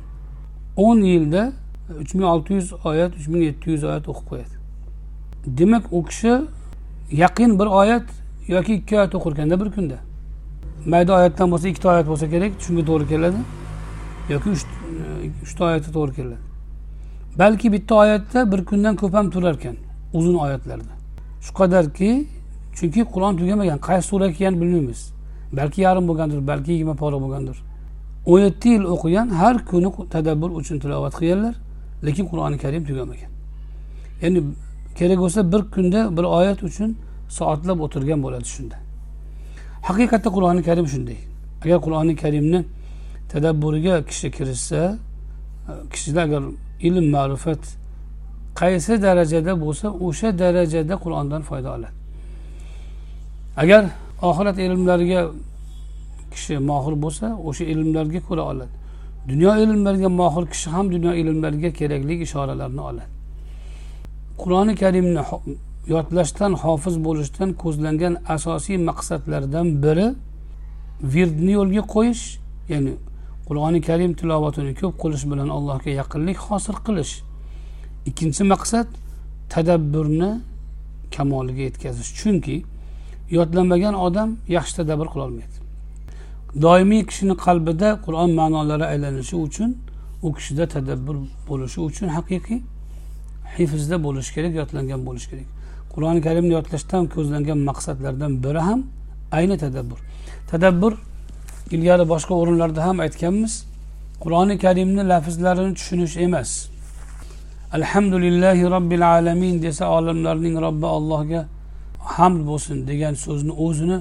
[0.86, 1.44] o'n yilda
[2.02, 4.56] uch ming olti yuz oyat uch ming yetti yuz oyat o'qib qo'yadi.
[5.58, 6.34] Demak u kishi
[7.24, 8.08] yaqin bir oyat
[8.48, 9.98] yoki ikki oyat o'qir ekanda bir kunda
[10.86, 13.38] mayda oyatdan bo'lsa ikkita oyat bo'lsa kerak shunga to'g'ri keladi.
[14.30, 14.56] Yoki e,
[15.44, 16.38] uchta oyatga to'g'ri keladi.
[17.40, 19.76] Balki bitta oyatda bir kundan ko'p ham turar ekan
[20.14, 20.94] uzun oyatlarda.
[21.42, 22.28] Shu qadarki
[22.78, 25.14] chunki qur'on tugamagan qaysi sura ekanini bilmaymiz.
[25.54, 27.58] Balki yarim bo'lgandir balki yigirma pora bo'lgandir.
[28.26, 31.56] O'n yetti yil o'qigan har kuni tadabbur uchun tilovat qilganlar
[32.06, 33.32] lekin qur'oni karim tugamagan.
[34.22, 34.44] Ya'ni
[34.96, 36.90] kerak bo'lsa bir kunda bir oyat uchun
[37.30, 38.76] soatlab o'tirgan bo'ladi shunda.
[39.88, 41.20] Haqiqatda qur'oni karim shunday.
[41.64, 42.60] Agar qur'oni karimni
[43.32, 44.98] tadabburiga kishi kirishsa
[45.92, 46.44] kishida agar
[46.88, 47.62] ilm ma'rifat
[48.62, 51.96] qaysi darajada bo'lsa o'sha darajada qur'ondan foyda oladi.
[53.62, 53.84] Agar
[54.30, 55.22] oxirat ilmlariga
[56.34, 58.74] kishi mohir bo'lsa o'sha ilmlarga ko'ra oladi.
[59.30, 63.10] Dunyo ilmlariga mohir kishi ham dunyo ilmlariga kerakli ishoralarni oladi.
[64.42, 65.22] Qur'oni karimni
[65.88, 70.08] yodlashdan hofiz bo'lishdan ko'zlangan asosiy maqsadlardan biri
[71.14, 72.24] virdni yo'lga qo'yish
[72.70, 72.94] ya'ni
[73.48, 77.14] qur'oni karim tilovatini ko'p qilish bilan allohga yaqinlik hosil qilish.
[78.10, 78.88] Ikkinchi maqsad
[79.54, 80.32] tadabburni
[81.16, 82.10] kamoliga yetkazish.
[82.20, 82.58] Chunki
[83.38, 85.62] yodlamagan odam yaxshi tadabbur qilolmaydi
[86.56, 89.78] doimiy kishini qalbida qur'on ma'nolari aylanishi uchun
[90.22, 91.16] u kishida tadabbur
[91.50, 92.60] bo'lishi uchun haqiqiy
[93.58, 95.48] hifzda bo'lishi kerak yodlangan bo'lishi kerak.
[95.94, 98.80] Qur'oni karimni yodlashdan ko'zlangan maqsadlardan biri ham
[99.38, 100.00] ayni tadabbur.
[100.52, 100.94] Tadabbur
[101.76, 103.54] ilgari boshqa o'rinlarda ham aytganmiz
[104.24, 106.50] qur'oni karimni lafzlarini tushunish emas.
[107.78, 111.42] Alhamdulillahi robbil alamin desa olamlarning robbi allohga
[112.18, 113.98] hamd bo'lsin degan so'zni o'zini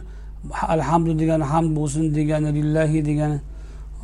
[0.74, 3.38] alhamdu degani hamd bo'lsin degani lillahi degani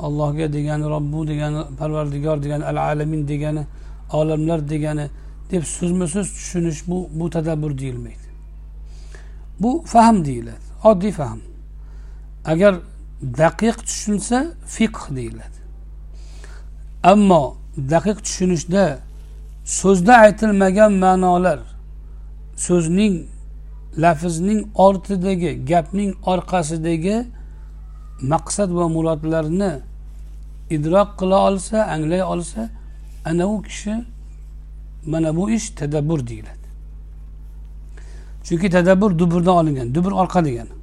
[0.07, 3.63] allohga degani robbu degani parvardigor degani al alamin degani
[4.13, 5.07] olamlar degani
[5.51, 8.27] deb so'zma so'z tushunish bu bu tadabbur deyilmaydi.
[9.61, 11.41] Bu fahm deyiladi oddiy fahm.
[12.45, 12.75] Agar
[13.23, 15.59] daqiq tushunsa fiqh deyiladi.
[17.03, 18.99] Ammo daqiq tushunishda
[19.65, 21.61] so'zda aytilmagan ma'nolar
[22.57, 23.15] so'zning
[23.99, 27.17] lafzning ortidagi gapning orqasidagi
[28.33, 29.73] maqsad va murodlarni
[30.77, 32.71] idrok qila olsa anglay olsa
[33.25, 33.95] ana u kishi
[35.07, 36.67] mana bu ish tadabbur deyiladi.
[38.45, 40.75] Chunki tadabbur duburdan olingan dubur orqa degani.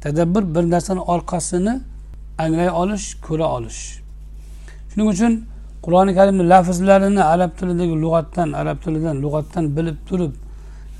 [0.00, 1.80] Tadabbur bir narsani orqasini
[2.38, 4.00] anglay olish ko'ra olish.
[4.90, 5.44] Shuning uchun
[5.82, 10.32] qur'oni karimni lafzlarini arab tilidagi lug'atdan arab tilidan lug'atdan bilib turib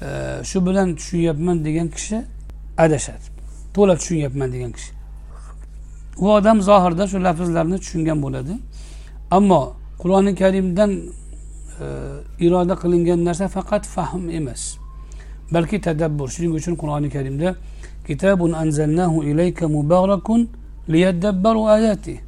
[0.02, 0.08] e,
[0.44, 2.16] shu bilan tushunyapman degan kishi
[2.78, 3.26] adashadi.
[3.74, 4.92] To'la tushunyapman degan kishi.
[6.18, 8.54] U odam zohirda shu lafzlarni tushungan bo'ladi.
[9.30, 9.60] Ammo
[10.02, 10.90] qur'oni karimdan
[12.40, 14.76] iroda qilingan narsa faqat fahm emas
[15.52, 16.28] balki tadabbur.
[16.28, 17.56] Shuning uchun qur'oni karimda
[18.06, 20.48] kitabun anzalnahu ilayka mubarakun
[20.88, 22.20] liyadabbaru ayati.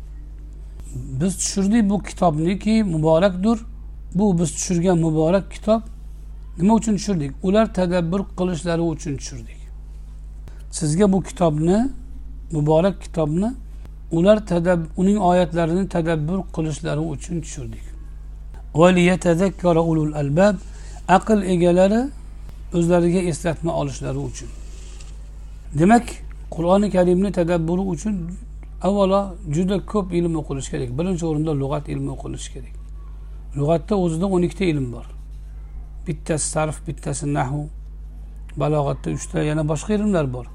[1.20, 3.58] Biz tushirdik bu kitobniki muborakdir
[4.14, 5.82] bu biz tushirgan muborak kitob
[6.58, 7.32] nima uchun tushirdik?
[7.42, 9.58] Ular tadabbur qilishlari uchun tushirdik.
[10.70, 11.90] Sizga bu kitobni
[12.52, 13.52] muborak kitobni
[14.10, 14.38] ular
[14.96, 17.87] uning oyatlarini tadabbur qilishlari uchun tushirdik.
[21.08, 22.10] Aql egalari
[22.74, 24.48] o'zlariga eslatma olishlari uchun.
[25.78, 26.06] Demak
[26.50, 28.16] qur'oni karimni tadabburi uchun
[28.82, 29.20] avvalo
[29.54, 30.90] juda ko'p ilm o'qilishi kerak.
[30.98, 32.74] Birinchi o'rinda lug'at ilmi o'qilishi kerak.
[33.56, 35.06] Lug'atda o'zida o'n ikkita ilm bor.
[36.06, 37.62] Bittasi sarf bittasi nahu.
[38.60, 40.46] Balog'atda uchta yana boshqa ilmlar bor.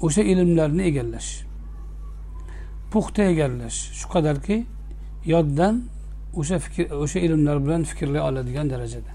[0.00, 1.30] O'sha ilmlarni egallash.
[2.90, 3.78] Puxta egallash.
[3.98, 4.56] Shu qadarki
[5.32, 5.74] yoddan
[6.40, 9.12] o'sha fikr o'sha ilmlar bilan fikrlay oladigan darajada.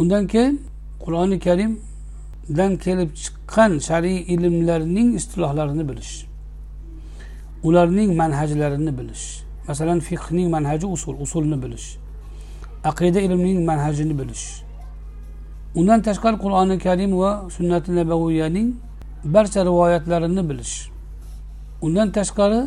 [0.00, 0.54] Undan keyin
[1.04, 6.12] qur'oni karimdan kelib chiqqan shar'iy ilmlarning istilohlarini bilish
[7.68, 9.24] ularning manhajlarini bilish
[9.68, 11.86] masalan fiqhning manhaji usul usulni bilish
[12.84, 14.62] aqida ilmining manhajini bilish.
[15.74, 18.68] Undan tashqari qur'oni karim va sunnati nabaviyaning
[19.24, 20.74] barcha rivoyatlarini bilish.
[21.82, 22.60] Undan tashqari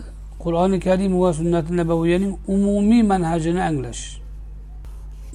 [0.43, 4.03] qur'oni karim va sunnati nabaviyaning umumiy manhajini anglash.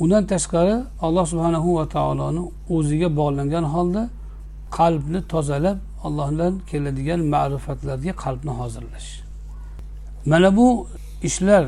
[0.02, 2.42] Undan tashqari alloh subhanahu va taoloni
[2.76, 4.02] o'ziga bog'langan holda
[4.78, 9.08] qalbni tozalab allohdan keladigan ma'rifatlarga qalbni hozirlash.
[10.30, 10.66] Mana bu
[11.28, 11.64] ishlar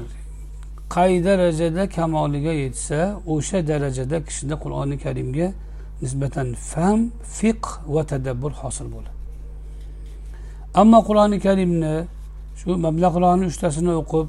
[0.97, 2.99] qay darajada kamoliga yetsa
[3.35, 5.49] o'sha darajada kishida qur'oni karimga
[6.03, 7.01] nisbatan fahm
[7.39, 9.17] fiqh va tadabbur hosil bo'ladi.
[10.81, 11.95] Ammo qur'oni karimni
[12.61, 14.29] shu mablag'larni uchtasini o'qib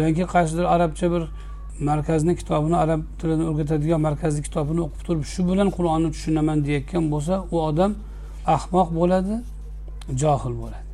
[0.00, 1.22] yoki qaysidir arabcha bir
[1.88, 7.34] markazni kitobini arab tilini o'rgatadigan markazni kitobini o'qib turib shu bilan qur'onni tushunaman deyayotgan bo'lsa
[7.54, 7.92] u odam
[8.56, 9.34] ahmoq bo'ladi
[10.22, 10.88] johil bo'ladi.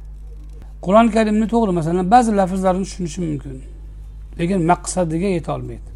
[0.84, 3.56] Qur'oni karimni to'g'ri masalan ba'zi lafzlarni tushunishi mumkin
[4.38, 5.90] lekin maqsadiga yeta olmaydi.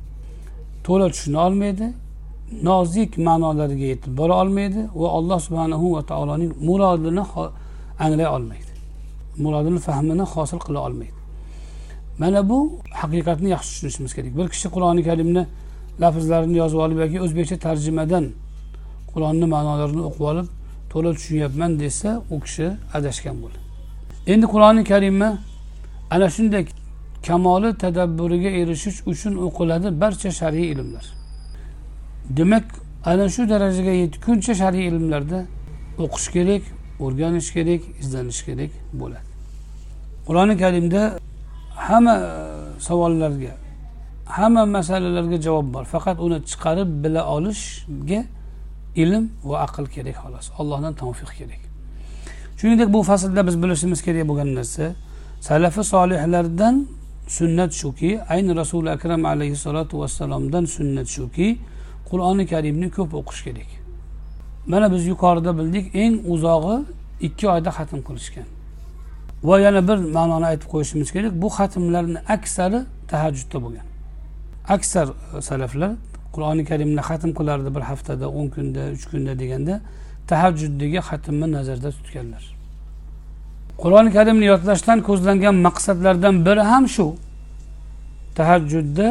[0.86, 1.86] To'la tushuna olmaydi
[2.68, 7.24] nozik ma'nolariga yetib bora olmaydi va alloh subhanahu va taoloning murodini
[8.04, 8.63] anglay olmaydi.
[9.38, 11.12] Murodini fahmini hosil qila olmaydi.
[12.18, 14.36] Mana bu haqiqatni yaxshi tushunishimiz kerak.
[14.38, 15.46] Bir kishi qur'oni karimni
[16.00, 18.24] lafzlarini yozib olib yoki o'zbekcha tarjimadan
[19.12, 20.46] qur'onni ma'nolarini o'qib olib
[20.90, 22.66] to'la tushunyapman desa u kishi
[22.96, 23.58] adashgan bo'ladi.
[24.32, 25.30] Endi qur'oni karimni
[26.10, 26.64] ana shunday
[27.26, 31.06] kamoli tadabburiga erishish uchun o'qiladi barcha shar'iy ilmlar.
[32.36, 32.64] Demak
[33.04, 35.40] ana shu darajaga yetguncha shar'iy ilmlarda
[36.04, 36.62] o'qish kerak
[37.00, 39.28] o'rganish kerak izlanish kerak bo'ladi.
[40.26, 41.18] Qur'oni karimda
[41.88, 43.52] hamma e, savollarga
[44.26, 45.84] hamma masalalarga javob bor.
[45.84, 48.24] Faqat uni chiqarib bila olishga
[49.02, 50.46] ilm va aql kerak xolos.
[50.58, 51.62] Allohdan tavfiq kerak.
[52.58, 54.94] Shuningdek bu faslda biz bilishimiz kerak bo'lgan narsa
[55.40, 56.88] salafi solihlardan
[57.28, 61.58] sunnat shuki ayni rasuli akram alayhissalotu vassalomdan sunnat shuki
[62.10, 63.83] qur'oni karimni ko'p o'qish kerak.
[64.66, 66.76] Mana biz yuqorida bildik eng uzog'i
[67.20, 68.48] ikki oyda xatm qilishgan.
[69.44, 73.86] Va yana bir ma'noni aytib qo'yishimiz kerak bu xatmlarni aksari tahajjudda bo'lgan.
[74.74, 75.92] Aksar e, salaflar
[76.34, 79.74] qur'oni karimni xatm qilardi bir haftada o'n kunda uch kunda deganda
[80.30, 82.44] tahajjuddagi xatmni nazarda tutganlar.
[83.82, 87.06] Qur'oni karimni yodlashdan ko'zlangan maqsadlardan biri ham shu.
[88.38, 89.06] Tahajjudda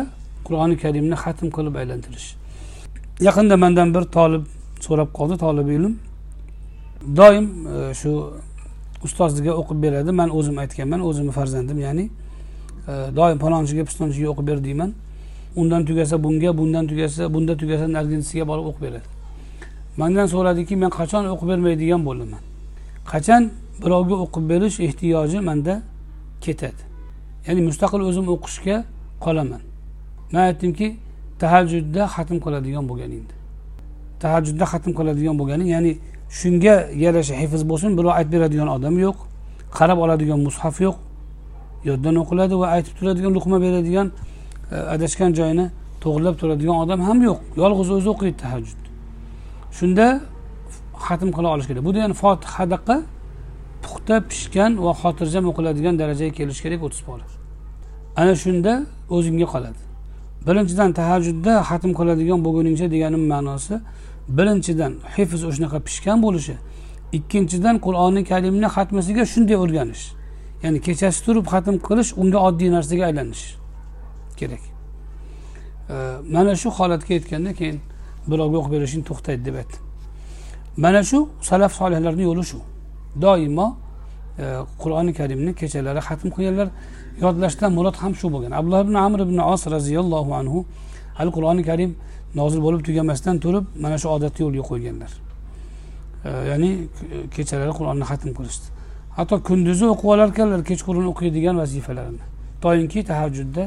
[0.47, 2.27] qur'oni karimni xatm qilib aylantirish.
[3.27, 4.45] Yaqinda mandan bir tolib
[4.85, 5.93] so'rab qoldi tolib ilm.
[7.19, 8.11] Doim e, shu
[9.03, 10.11] ustozligi o'qib beradi.
[10.11, 12.05] Man o'zim aytganman o'zimni farzandim ya'ni
[12.87, 14.93] e, doim palonchiga pistonchiga o'qib ber deyman.
[15.55, 19.07] Undan tugasa bunga bundan tugasa bunda tugasa narigisiga borib o'qib beradi.
[19.97, 22.41] Mandan so'radiki men qachon o'qib bermaydigan bo'laman?
[23.11, 23.51] Qachon
[23.83, 25.75] birovga o'qib berish ehtiyoji manda
[26.45, 26.83] ketadi?
[27.47, 28.77] Ya'ni mustaqil o'zim o'qishga
[29.25, 29.61] qolaman.
[30.33, 30.87] Man aytdimki
[31.41, 33.42] tahajjudda xatm qiladigan bo'lganingda
[34.23, 35.91] tahajjudda xatm qiladigan bo'lganing ya'ni
[36.39, 39.17] shunga yarasha hifz bo'lsin birov aytib beradigan odam yo'q
[39.77, 40.97] qarab oladigan mushaf yo'q
[41.89, 44.07] yoddan o'qiladi va aytib turadigan luqma beradigan
[44.71, 45.65] e, adashgan joyini
[46.03, 47.39] to'g'irlab turadigan odam ham yo'q.
[47.61, 48.81] Yolg'iz o'zi o'qiydi tahajjud
[49.77, 50.05] shunda
[51.05, 51.83] xatm qila olish kerak.
[51.87, 52.95] Bu degani fotihadaqa
[53.83, 57.25] puxta pishgan va xotirjam o'qiladigan darajaga kelish kerak o'ttiz pora
[58.21, 58.73] ana shunda
[59.15, 59.81] o'zingga qoladi.
[60.47, 63.75] Birinchidan tahajjudda xatm qiladigan bo'lguningcha deganim ma'nosi
[64.27, 66.55] birinchidan hifz o'shanaqa pishgan bo'lishi.
[67.17, 70.03] Ikkinchidan qur'oni karimni xatmasiga shunday o'rganish.
[70.63, 73.43] Ya'ni kechasi turib xatm qilish unga oddiy narsaga aylanish
[74.39, 74.63] kerak.
[76.35, 77.77] Mana shu holatga yetganda keyin
[78.31, 79.77] birovga o'qib berishing to'xtaydi deb aytdi
[80.77, 82.57] mana shu salaf solihlarni yo'li shu.
[83.21, 83.67] Doimo
[84.39, 84.43] e,
[84.81, 86.67] qur'oni karimni kechalari xatm qilganlar.
[87.21, 88.51] Yodlashdan murod ham shu bo'lgan.
[88.59, 90.65] Abdulloh ibn amr ibn os roziyallohu anhu
[91.17, 91.95] hali qur'oni karim
[92.39, 95.11] nozil bo'lib tugamasdan turib mana shu odatni yo'lga qo'yganlar
[96.23, 96.87] ya'ni
[97.35, 98.65] kechalari qur'onni xatm qilishdi.
[99.17, 102.23] Hatto kunduzi o'qib olarkanlar kechqurun o'qiydigan vazifalarini.
[102.63, 103.63] Doimki tahajjudda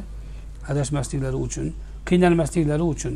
[0.70, 1.66] adashmasliklari uchun
[2.08, 3.14] qiynalmasliklari uchun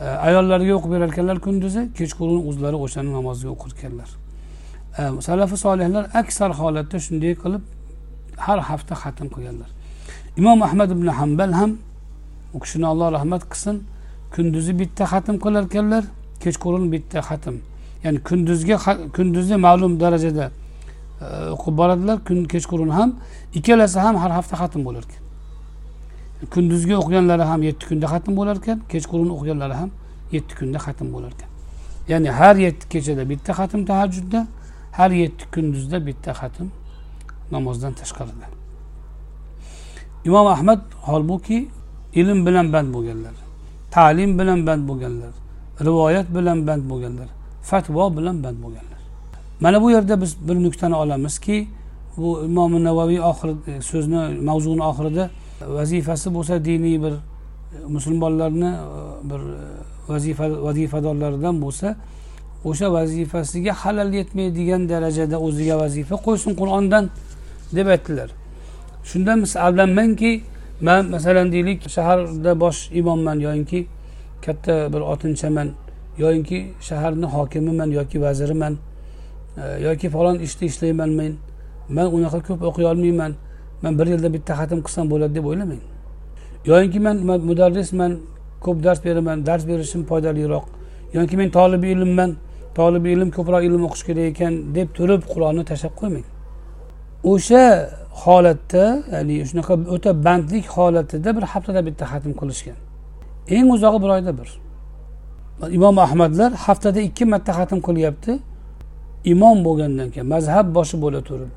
[0.00, 4.10] e, ayollarga o'qib berar ekanlar kunduzi kechqurun o'zlari o'shani namozga o'qirkanlar.
[4.98, 7.62] E, salafi solihlar aksar holatda shunday qilib
[8.46, 9.70] har hafta xatm qilganlar.
[10.40, 11.70] Imom ahmad ibn hambal ham
[12.54, 13.76] u kishini alloh rahmat qilsin
[14.34, 16.04] kunduzi bitta xatm qilar ekanlar
[16.42, 17.56] kechqurun bitta xatm
[18.04, 18.76] ya'ni kunduzga
[19.16, 20.46] kunduzi ma'lum darajada
[21.24, 23.10] e, o'qib boradilar kun kechqurun ham
[23.58, 25.22] ikkalasi ham har hafta xatm bo'lar ekan
[26.54, 29.90] kunduzgi o'qiganlari ham yetti kunda xatm bo'lar ekan kechqurun o'qiganlari ham
[30.36, 31.50] yetti kunda xatm bo'lar ekan
[32.12, 34.40] ya'ni har yetti kechada bitta xatm tahajjudda
[34.98, 36.68] har yetti kunduzda bitta xatm
[37.50, 38.46] namozdan tashqarida.
[40.24, 41.68] Imom ahmad holbuki
[42.20, 43.47] ilm bilan band bo'lganlar.
[43.90, 45.32] Ta'lim bilan band bo'lganlar
[45.88, 47.28] rivoyat bilan band bo'lganlar
[47.62, 49.00] fatvo bilan band bo'lganlar.
[49.60, 51.68] Mana bu yerda biz bir nuqtani olamizki
[52.16, 55.30] bu imom navoiy oxiri e, so'zni mavzuni oxirida
[55.78, 57.18] vazifasi bo'lsa diniy bir e,
[57.88, 59.40] musulmonlarni e, bir
[60.08, 61.96] vazifa vazifadorlaridan bo'lsa
[62.64, 67.10] o'sha vazifasiga halal yetmaydigan darajada o'ziga vazifa qo'ysin qur'ondan
[67.76, 68.30] deb aytdilar.
[69.04, 70.32] Shunda biz aldanmangki
[70.80, 73.86] man masalan deylik shaharda bosh imomman yoyinki
[74.44, 75.68] katta bir otinchaman
[76.18, 78.76] yoyinki shaharni hokimiman yoki vaziriman
[79.56, 81.32] e, yoki falon ishda ishlayman men.
[81.88, 83.32] Man unaqa ko'p o'qiy olmayman.
[83.82, 85.80] Man bir yilda bitta xatm qilsam bo'ladi deb o'ylamang.
[86.66, 87.16] Yoyinki man
[87.48, 88.12] mudarrisman
[88.60, 90.64] ko'p dars beraman dars berishim foydaliroq.
[91.12, 92.36] Yoki men tolibi ilmman
[92.74, 96.26] tolibi ilm ko'proq ilm o'qish kerak ekan deb turib qur'onni tashlab qo'ymang.
[97.30, 97.64] O'sha
[98.22, 102.78] holatda ya'ni shunaqa o'ta bandlik holatida bir haftada bitta xatm qilishgan.
[103.56, 104.48] Eng uzog'i bir oyda bir.
[105.76, 108.32] Imom ahmadlar haftada ikki marta xatm qilyapti.
[109.32, 111.50] Imom bo'lgandan keyin mazhab boshi bo'la turib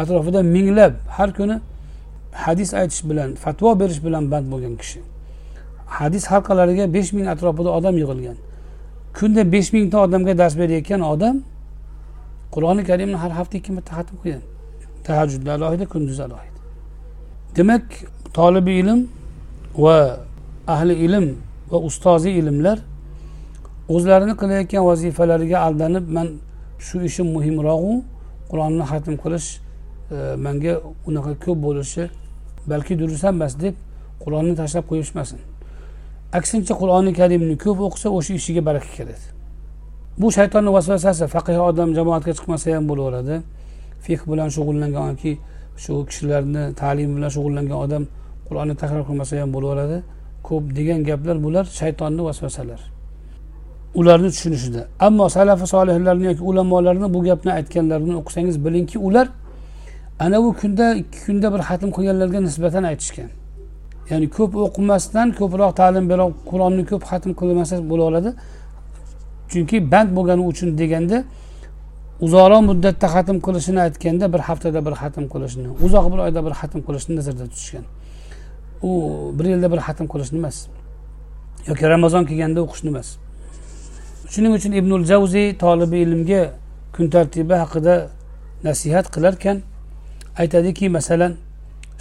[0.00, 1.56] atrofida minglab har kuni
[2.32, 5.00] hadis aytish bilan fatvo berish bilan band bo'lgan kishi.
[5.86, 8.36] Hadis halqalariga besh ming atrofida odam yig'ilgan.
[9.18, 11.36] Kunda besh mingta odamga dars berayotgan odam
[12.54, 14.42] qur'oni karimni har hafta ikki marta xatm qilgan.
[15.06, 16.60] Tahajjudda alohida kunduz alohida.
[17.56, 17.84] Demak
[18.34, 19.00] tolibi ilm
[19.84, 20.20] va
[20.66, 21.26] ahli ilm
[21.70, 22.78] va ustozi ilmlar
[23.88, 26.28] o'zlarini qilayotgan vazifalariga aldanib man
[26.86, 27.92] shu ishim muhimroqu
[28.50, 29.48] qur'onni xatm qilish
[30.14, 30.72] e, manga
[31.08, 32.04] unaqa ko'p bo'lishi
[32.70, 33.74] balki durust ham emas deb
[34.24, 35.40] qur'onni tashlab qo'yishmasin.
[36.38, 39.26] Aksincha qur'oni karimni ko'p o'qisa o'sha ishiga baraka keladi.
[40.20, 43.36] Bu shaytonni vasvasasi faqih odam jamoatga chiqmasa ham bo'laveradi.
[44.04, 45.32] Fih bilan shug'ullangan yoki
[45.82, 48.02] shu kishilarni ta'lim bilan shug'ullangan odam
[48.46, 49.98] qur'onni takror qilmasa ham bo'laveradi.
[50.48, 52.80] Ko'p degan gaplar bular shaytonni vasvasalar.
[54.00, 54.82] Ularni tushunishida.
[55.06, 59.26] Ammo salafi solihlarni yoki ulamolarni bu gapni aytganlarini o'qisangiz bilingki ular
[60.24, 63.30] ana bu kunda ikki kunda bir xatm qilganlarga nisbatan aytishgan.
[64.10, 68.30] Ya'ni ko'p o'qimasdan ko'proq ta'lim berib qur'onni ko'p xatm qilmasa bo'laveradi.
[69.52, 71.18] Chunki band bo'lgani uchun deganda
[72.24, 76.80] uzoqroq muddatda xatm qilishini aytganda bir haftada bir xatm qilishni uzoq bir oyda bir xatm
[76.86, 77.84] qilishni nazarda tutishgan.
[78.88, 78.90] U
[79.38, 80.56] bir yilda bir xatm qilishni emas
[81.68, 83.08] yoki ramazon kelganda o'qishni emas.
[84.32, 86.42] Shuning uchun ibnul javziy tolibi ilmga
[86.94, 87.94] kun tartibi haqida
[88.64, 89.56] nasihat qilarkan
[90.42, 91.32] aytadiki masalan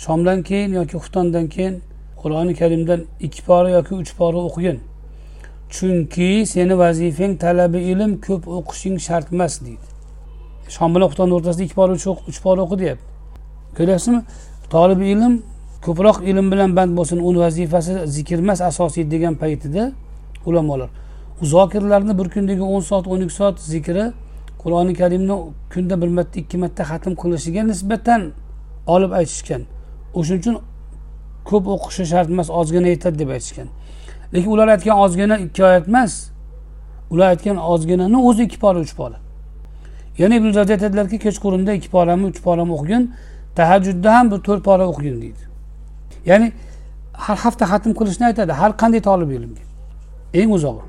[0.03, 1.75] shomdan keyin yoki xuftondan keyin
[2.21, 4.77] qur'oni karimdan ikki pora yoki uch pora o'qigin.
[5.75, 9.88] Chunki seni vazifang talabi ilm ko'p o'qishing shart emas deydi.
[10.75, 11.91] Shom bilan xuftonni o'rtasida ikki pora
[12.29, 13.05] uch pora o'qi deyapti.
[13.77, 14.21] Ko'ryapsizmi?
[14.73, 15.33] Tolib ilm
[15.85, 19.91] ko'proq ilm bilan band bo'lsin uni vazifasi zikr emas asosiy degan paytida
[20.45, 20.89] ulamolar.
[21.41, 24.05] Zokirlarni bir kundagi o'n soat o'n ikki soat zikri
[24.61, 25.35] qur'oni karimni
[25.73, 28.21] kunda bir marta ikki marta xatm qilishiga nisbatan
[28.95, 29.61] olib aytishgan.
[30.13, 30.55] O'shaning uchun
[31.49, 33.67] ko'p o'qishi shart emas ozgina yetadi deb aytishgan.
[34.33, 36.13] Lekin ular aytgan ozgina ikki oyat emas.
[37.11, 39.28] Ular aytgan ozginani o'zi ikki pora uch pora
[40.21, 43.03] yana ibn joziy aytadilarki kechqurunda ikki porami uch porami o'qigin
[43.55, 45.43] tahajjudda ham bir to'rt pora o'qigin deydi.
[46.29, 46.47] Ya'ni
[47.25, 49.63] har hafta xatm qilishni aytadi har qanday tolib ilmga.
[50.39, 50.83] Eng uzog'i.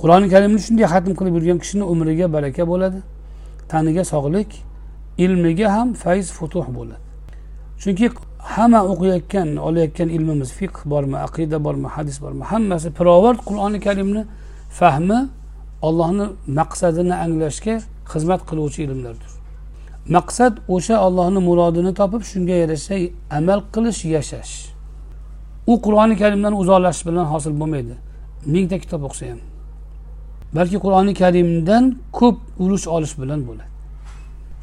[0.00, 2.98] Qur'oni karimni shunday xatm qilib yurgan kishini umriga baraka bo'ladi
[3.72, 4.50] taniga sog'lik
[5.24, 7.04] ilmiga ham fayz futuh bo'ladi.
[7.82, 8.06] Chunki
[8.56, 14.22] hamma o'qiyotgan olayotgan ilmimiz fiqh bormi aqida bormi hadis bormi hammasi pirovard qur'oni karimni
[14.80, 15.20] fahmi
[15.88, 16.26] ollohni
[16.58, 17.76] maqsadini anglashga
[18.12, 19.32] xizmat qiluvchi ilmlardir.
[20.16, 22.96] Maqsad o'sha ollohni murodini topib shunga yarasha
[23.38, 24.52] amal qilish yashash.
[25.70, 27.94] U qur'oni karimdan uzoqlashish bilan hosil bo'lmaydi.
[28.54, 29.40] Mingta kitob o'qisa ham.
[30.56, 31.84] Balki qur'oni karimdan
[32.18, 33.70] ko'p ulush olish bilan bo'ladi.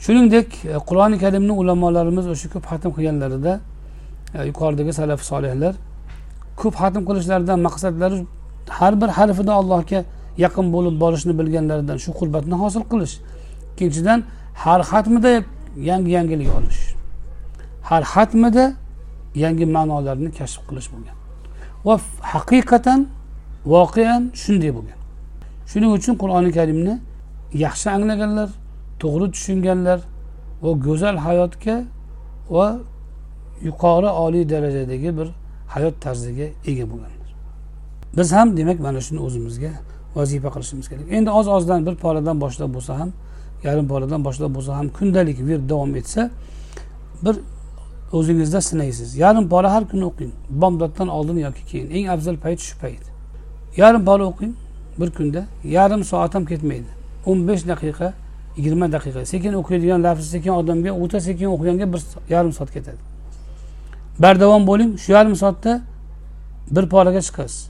[0.03, 3.53] Shuningdek e, qur'oni karimni ulamolarimiz o'sha ko'p hatm qilganlarida
[4.37, 5.73] e, yuqoridagi salaf solihlar
[6.61, 8.17] ko'p hatm qilishlaridan maqsadlari
[8.79, 9.99] har bir harfida allohga
[10.45, 13.15] yaqin bo'lib borishni bilganlaridan shu qurbatni hosil qilish
[13.77, 14.23] ikkinchidan
[14.63, 15.43] har xatmida
[15.89, 16.81] yangi yangilik olish.
[17.89, 18.65] Har xatmida
[19.35, 21.15] yangi ma'nolarni kashf qilish bo'lgan.
[21.85, 21.95] Va
[22.33, 22.99] haqiqatan
[23.73, 24.99] voqean shunday bo'lgan.
[25.71, 26.95] Shuning uchun qur'oni karimni
[27.65, 28.49] yaxshi anglaganlar
[29.01, 29.99] to'g'ri tushunganlar
[30.63, 31.75] va go'zal hayotga
[32.55, 32.67] va
[33.67, 35.27] yuqori oliy darajadagi bir
[35.73, 37.29] hayot tarziga ega bo'lganlar.
[38.17, 39.71] Biz ham demak mana shuni o'zimizga
[40.15, 41.05] vazifa qilishimiz kerak.
[41.17, 43.09] Endi oz ozdan bir poradan boshlab bo'lsa ham
[43.63, 46.29] yarim boladan boshlab bo'lsa ham kundalik wird davom etsa
[47.25, 47.35] bir
[48.11, 49.15] o'zingizda sinaysiz.
[49.15, 50.31] Yarim pora har kuni o'qing.
[50.49, 51.89] Bomdoddan oldin yoki keyin.
[51.89, 53.03] Eng afzal payt shu payt.
[53.77, 54.53] Yarim pora o'qing
[54.99, 55.45] bir kunda.
[55.63, 56.91] Yarim soat ham ketmaydi.
[57.25, 58.13] O'n besh daqiqa
[58.57, 59.25] yigirma daqiqa.
[59.25, 62.97] Sekin o'qiydigan lafz sekin odamga o'ta sekin o'qiganga bir yarim soat ketadi.
[64.19, 64.97] Bardavom bo'ling.
[64.97, 65.81] Shu yarim soatda
[66.71, 67.69] bir poraga chiqasiz.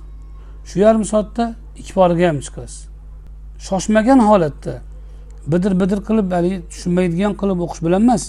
[0.65, 2.87] Shu yarim soatda ikki poraga ham chiqasiz.
[3.67, 4.81] Shoshmagan holatda
[5.51, 8.23] bidir bidir qilib haligi tushunmaydigan qilib o'qish bilan emas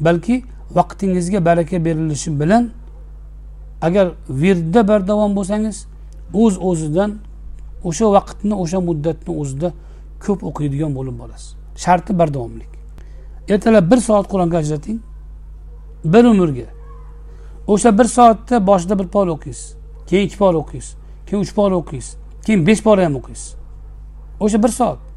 [0.00, 0.44] balki
[0.78, 2.70] vaqtingizga baraka berilishi bilan
[3.82, 5.86] agar virdda bardavom bo'lsangiz
[6.34, 7.10] o'z uz o'zidan
[7.84, 9.72] o'sha vaqtni o'sha muddatni o'zida
[10.24, 11.54] ko'p o'qiydigan bo'lib borasiz.
[11.76, 12.72] Sharti bardavomlik.
[13.48, 14.98] Ertalab bir soat qur'onga ajrating
[16.04, 16.68] bir umrga.
[17.66, 19.74] O'sha bir soatda boshida bir pora o'qiysiz
[20.08, 20.96] keyin ikki pora o'qiysiz
[21.26, 23.54] keyin uch pora o'qiysiz keyin besh pora ham o'qiysiz.
[24.40, 25.07] O'sha bir soat.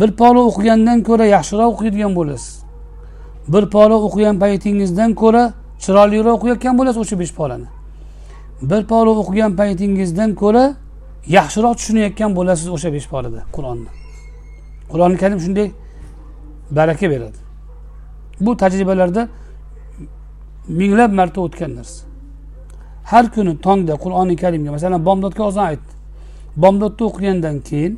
[0.00, 2.54] Bir pora o'qigandan ko'ra yaxshiroq o'qiydigan bo'lasiz.
[3.52, 5.42] Bir pora o'qigan paytingizdan ko'ra
[5.84, 7.68] chiroyliroq o'qiyotgan bo'lasiz o'sha besh porani
[8.70, 10.64] bir pora o'qigan paytingizdan ko'ra
[11.36, 13.90] yaxshiroq tushunayotgan bo'lasiz o'sha besh porada qur'onni.
[14.92, 15.68] Qur'oni karim shunday
[16.70, 17.38] baraka beradi.
[18.40, 19.22] Bu tajribalarda
[20.68, 22.00] minglab marta o'tgan narsa.
[23.10, 25.92] Har kuni tongda qur'oni karimga masalan bomdodga ozon aytdi.
[26.56, 27.92] Bomdodni o'qigandan keyin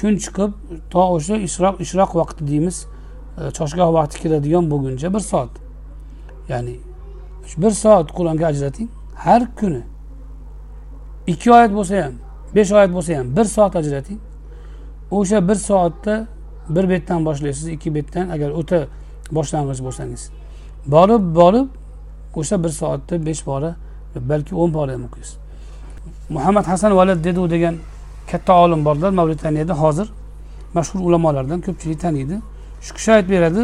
[0.00, 0.52] kun chiqib
[0.90, 2.76] to o'sha ishroq ishroq vaqti deymiz
[3.40, 5.52] e, choshgoh vaqti kiradigan bo'lguncha bir soat.
[6.48, 6.76] Ya'ni
[7.62, 8.88] bir soat qur'onga ajrating
[9.24, 9.82] har kuni.
[11.26, 12.14] Ikki oyat bo'lsa ham
[12.54, 14.20] besh oyat bo'lsa ham bir soat ajrating.
[15.10, 16.26] O'sha bir soatda
[16.68, 18.86] bir betdan boshlaysiz ikki betdan agar o'ta
[19.36, 20.22] boshlang'ich bo'lsangiz.
[20.86, 21.68] Borib borib
[22.36, 23.74] o'sha bir soatda besh pora
[24.14, 25.36] balki o'n pora ham o'qiysiz
[26.30, 27.76] muhammad hasan valad u degan
[28.30, 30.08] katta olim borlar mavritaniyada hozir
[30.76, 32.36] mashhur ulamolardan ko'pchilik taniydi.
[32.84, 33.62] Shu kishi aytib beradi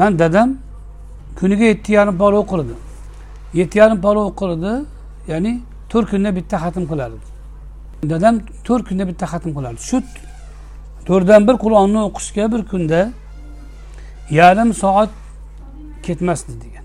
[0.00, 0.48] man dadam
[1.38, 2.74] kuniga yetti yarim pora o'qirdi
[3.60, 4.72] yetti yarim pora o'qirdi
[5.32, 5.52] ya'ni
[5.90, 7.18] to'rt kunda bitta xatm qilardi
[8.12, 8.34] dadam
[8.66, 9.96] to'rt kunda bitta xatm qilardi shu
[11.08, 13.00] to'rtdan bir qur'onni o'qishga bir kunda
[14.40, 15.10] yarim soat
[16.06, 16.84] ketmasdi degan.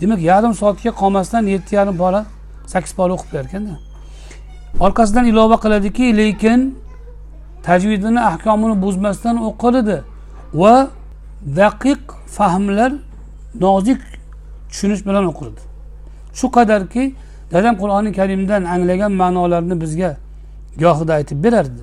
[0.00, 2.20] Demak yarim soatga qolmasdan yetti yarim pora
[2.72, 3.74] sakkiz pora o'qib berarkanda
[4.80, 6.78] orqasidan ilova qiladiki lekin
[7.62, 9.96] tajvidini ahkomini buzmasdan o'qiladi
[10.54, 10.88] va
[11.60, 12.02] daqiq
[12.36, 12.92] fahmlar
[13.60, 14.00] nozik
[14.70, 15.60] tushunish bilan o'qiladi
[16.38, 17.14] shu qadarki
[17.52, 20.10] dadam qur'oni karimdan anglagan ma'nolarni bizga
[20.78, 21.82] gohida aytib berardi.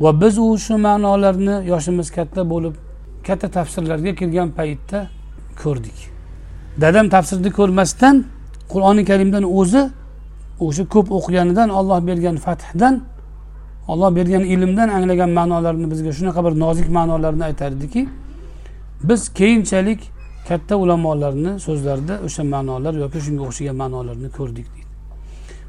[0.00, 2.74] Va biz u shu ma'nolarni yoshimiz katta bo'lib
[3.26, 4.98] katta tafsirlarga kirgan paytda
[5.62, 5.98] ko'rdik.
[6.80, 8.24] Dadam tafsirni ko'rmasdan
[8.72, 9.82] qur'oni karimdan o'zi
[10.66, 12.94] o'sha ko'p o'qiganidan olloh bergan fathdan
[13.88, 18.08] olloh bergan ilmdan anglagan ma'nolarni bizga shunaqa bir nozik ma'nolarni aytardiki
[19.08, 20.00] biz keyinchalik
[20.48, 24.88] katta ulamolarni so'zlarida o'sha ma'nolar yoki shunga o'xshagan ma'nolarni ko'rdik deydi.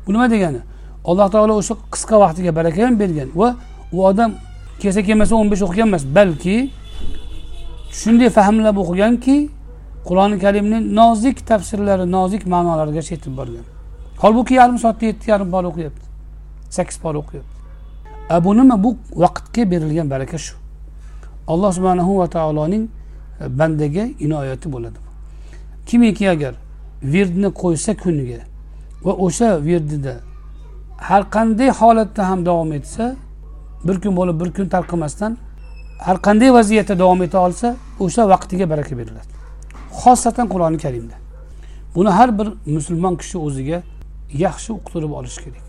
[0.06, 0.62] Bu nima degani?
[1.10, 3.50] Alloh taolo o'sha qisqa vaqtiga baraka ham bergan va
[3.96, 4.32] u odam
[4.82, 6.58] kelsa kelmasa o'n besh o'qigan emas balki
[8.02, 9.38] shunday fahmlab o'qiganki
[10.08, 13.66] qur'oni karimni nozik tafsirlari nozik ma'nolarigacha yetib borgan.
[14.22, 16.06] Holbuki yarim soatda yetti yarim bor o'qiyapti.
[16.70, 17.56] Sakkiz bor o'qiyapti.
[18.32, 20.56] E, bu nima bu vaqtga berilgan baraka shu.
[21.48, 22.90] Alloh subhanahu va taoloning
[23.42, 25.10] e, bandaga inoyati bo'ladi
[25.90, 26.54] kimiki agar
[27.04, 28.42] virdni qo'ysa kuniga
[29.06, 30.16] va o'sha virdida
[30.98, 33.16] har qanday holatda ham davom etsa
[33.88, 35.38] bir kun bo'lib bir kun tark qilmasdan
[36.08, 37.68] har qanday vaziyatda davom eta olsa
[38.00, 39.32] o'sha vaqtiga baraka beriladi.
[40.02, 41.16] Xosatan qur'oni karimda.
[41.96, 43.82] Buni har bir musulmon kishi o'ziga
[44.34, 45.66] yaxshi uqtirib olish kerak.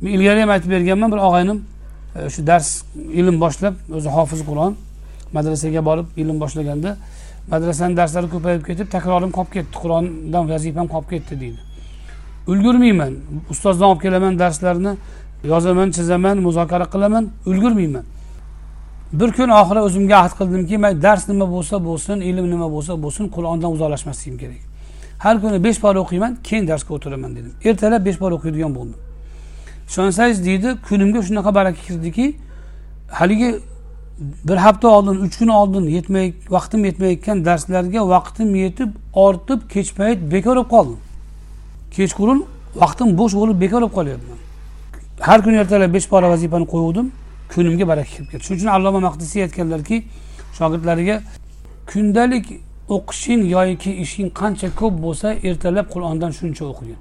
[0.00, 1.58] Men ilgari ham aytib berganman bir og'aynim
[2.16, 2.84] e, shu dars
[3.20, 4.76] ilm boshlab o'zi hofiz qur'on
[5.32, 6.96] madrasaga borib ilm boshlaganda
[7.50, 11.60] madrasani darslari ko'payib ketib takrorim qolib ketdi qur'ondan vazifam qolib ketdi deydi.
[12.52, 13.12] Ulgurmayman
[13.52, 14.96] ustozdan olib kelaman darslarni
[15.52, 18.04] yozaman chizaman muzokara qilaman ulgurmayman.
[19.12, 23.24] Bir kun oxiri o'zimga ahd qildimki man dars nima bo'lsa bo'lsin ilm nima bo'lsa bo'lsin
[23.34, 24.69] qur'ondan uzoqlashmasligim kerak.
[25.24, 27.52] Har kuni besh pora o'qiyman keyin darsga o'tiraman dedim.
[27.64, 28.98] Ertalab besh pora o'qiydigan bo'ldim.
[29.88, 32.26] Ishonsangiz deydi kunimga shunaqa baraka kirdiki
[33.18, 33.50] haligi
[34.48, 40.18] bir hafta oldin uch kun oldin yetmay vaqtim yetmayotgan darslarga vaqtim yetib ortib kech payt
[40.32, 40.98] bekor bo'lib qoldim.
[41.96, 42.40] Kechqurun
[42.82, 44.38] vaqtim bo'sh bo'lib bekor bo'lib qolyapman.
[45.28, 47.06] Har kuni ertalab besh pora vazifani qo'yuvdim
[47.54, 48.44] kunimga baraka kirib ketdi.
[48.44, 49.96] Shuning uchun alloma maqdisiy aytganlarki
[50.58, 51.16] shogirdlariga
[51.90, 52.46] kundalik
[52.94, 56.98] o'qishing yoki ishing qancha ko'p bo'lsa ertalab qur'ondan shuncha o'qigin.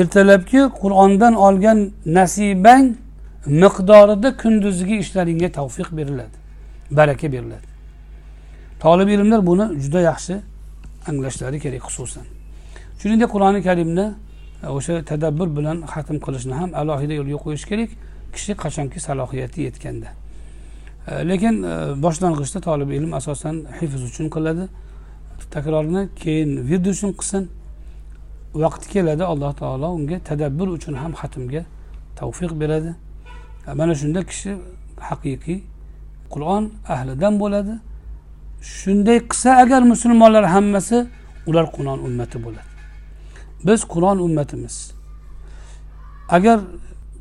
[0.00, 1.78] Ertalabki qur'ondan olgan
[2.18, 2.86] nasibang
[3.62, 6.36] miqdorida kunduzgi ishlaringga tavfiq beriladi
[6.98, 7.68] baraka beriladi.
[8.80, 10.34] Tolib ilmlar buni juda yaxshi
[11.08, 12.24] anglashlari kerak xususan.
[13.00, 14.06] Shuningdek qur'oni karimni
[14.62, 17.90] e, o'sha tadabbur bilan xatm qilishni ham alohida yo'lga qo'yish kerak.
[18.34, 20.08] Kishi qachonki salohiyati yetganda.
[21.06, 24.68] Э, lekin э, boshlang'ichda tolib ilm asosan hifz uchun qiladi.
[25.50, 27.48] Takrorni keyin vird uchun qilsin.
[28.54, 31.62] Vaqti keladi alloh taolo unga tadabbur uchun ham xatmga
[32.16, 32.94] tavfiq beradi.
[33.66, 34.56] Э, mana shunda kishi
[35.08, 35.60] haqiqiy
[36.32, 37.74] qur'on ahlidan bo'ladi.
[38.78, 41.06] Shunday qilsa agar musulmonlar hammasi
[41.48, 42.70] ular qur'on ummati bo'ladi.
[43.66, 44.76] Biz qur'on ummatimiz.
[46.36, 46.58] Agar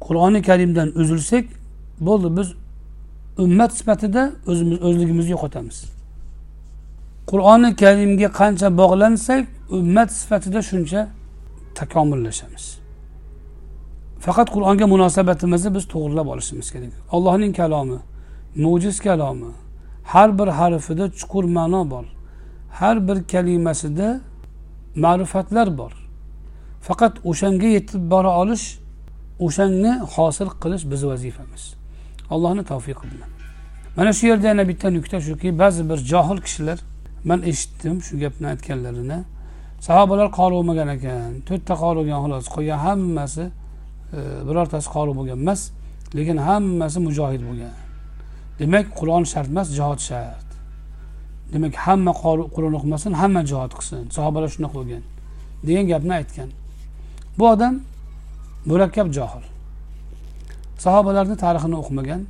[0.06, 1.46] qur'oni karimdan uzilsak
[2.08, 2.48] bo'ldi biz
[3.38, 5.78] ummat sifatida o'zimiz o'zligimizni yo'qotamiz.
[7.30, 9.44] Qur'oni karimga qancha bog'lansak
[9.78, 11.02] ummat sifatida shuncha
[11.76, 12.66] takomillashamiz.
[14.26, 16.94] Faqat qur'onga munosabatimizni biz to'g'irlab olishimiz kerak.
[17.16, 18.00] Allohning kalomi
[18.64, 19.52] mo'jiz kalomi
[20.04, 22.06] har bir harfida chuqur ma'no bor.
[22.80, 24.08] Har bir kalimasida
[24.96, 25.94] ma'rifatlar bor.
[26.88, 28.66] Faqat o'shanga yetib bora olish
[29.46, 31.64] o'shani hosil qilish bizni vazifamiz.
[32.30, 33.30] Allohni tavfiqi bilan
[33.98, 36.80] mana shu yerda yana bitta nuqta shuki ba'zi bir johil kishilar
[37.30, 39.20] man eshitdim shu gapni aytganlarini
[39.88, 43.46] sahobalar qori bo'lmagan ekan to'rtta qori bo'lgan xolos qolgan hammasi
[44.18, 45.62] e, birortasi qori bo'lgan emas
[46.16, 47.76] lekin hammasi mujohid bo'lgan.
[48.60, 50.50] Demak qur'on shart emas jihod shart.
[51.54, 52.12] Demak hamma
[52.56, 54.04] qur'on o'qimasin hamma jihod qilsin.
[54.18, 55.04] Sahobalar shunaqa bo'lgan
[55.68, 56.50] degan gapni aytgan.
[57.38, 57.74] Bu odam
[58.70, 59.44] murakkab johil.
[60.86, 62.22] Sahobalarni tarixini o'qimagan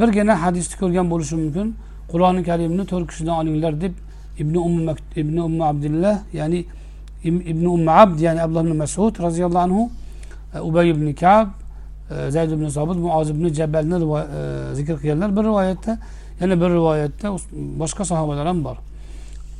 [0.00, 1.66] birgina hadisni ko'rgan bo'lishi mumkin.
[2.12, 3.94] Qur'oni karimni to'rt kishidan olinglar deb
[4.42, 6.64] ibn umma ibn umma abdullah ya'ni
[7.24, 9.90] ibn umma abd ya'ni abdulloh ibn masud roziyallohu anhu
[10.54, 11.48] e, ubay ibn kab
[12.10, 15.98] e, zayd ibn sobit muoz ibn jabalni e, zikr qilganlar bir rivoyatda.
[16.40, 17.26] Yana bir rivoyatda
[17.80, 18.76] boshqa sahobalar ham bor.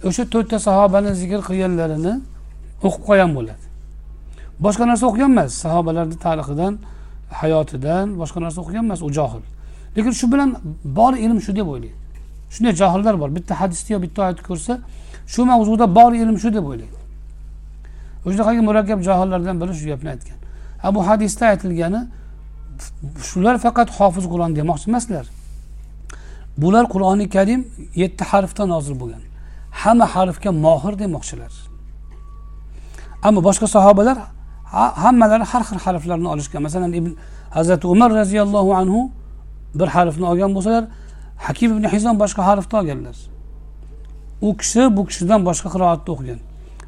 [0.05, 2.14] O'sha to'rtta sahobani zikr qilganlarini
[2.86, 3.64] o'qib qo'ygan bo'ladi.
[4.64, 6.78] Boshqa narsa o'qigan emas sahobalarni tarixidan
[7.41, 9.43] hayotidan boshqa narsa o'qigan emas u johil.
[9.97, 10.51] Lekin shu bilan
[10.99, 11.99] bor ilm shu deb o'ylaydi.
[12.55, 14.72] Shunday johillar bor bitta hadisni yo bitta oyatni ko'rsa
[15.33, 16.99] shu mavzuda bor ilm shu deb o'ylaydi.
[18.26, 20.39] O'shanaqangi murakkab johillardan biri shu gapni aytgan?
[20.87, 22.01] A bu hadisda aytilgani
[23.28, 25.26] shular faqat hofiz qur'on demoqchi emaslar.
[26.62, 27.61] Bular qur'oni karim
[28.03, 29.22] yetti harfdan nozil bo'lgan.
[29.83, 31.53] Hamma harfga mohir demoqchilar.
[33.26, 34.18] Ammo boshqa sahobalar
[34.73, 36.62] hammalari har xil harflarni olishgan.
[36.62, 37.16] Masalan ibn
[37.51, 39.11] hazrati umar roziyallohu anhu
[39.75, 40.85] bir harfni olgan bo'lsalar
[41.47, 43.16] hakim ibn hizom boshqa harfni olganlar.
[44.41, 46.39] U kishi bu kishidan boshqa qiroatda o'qigan.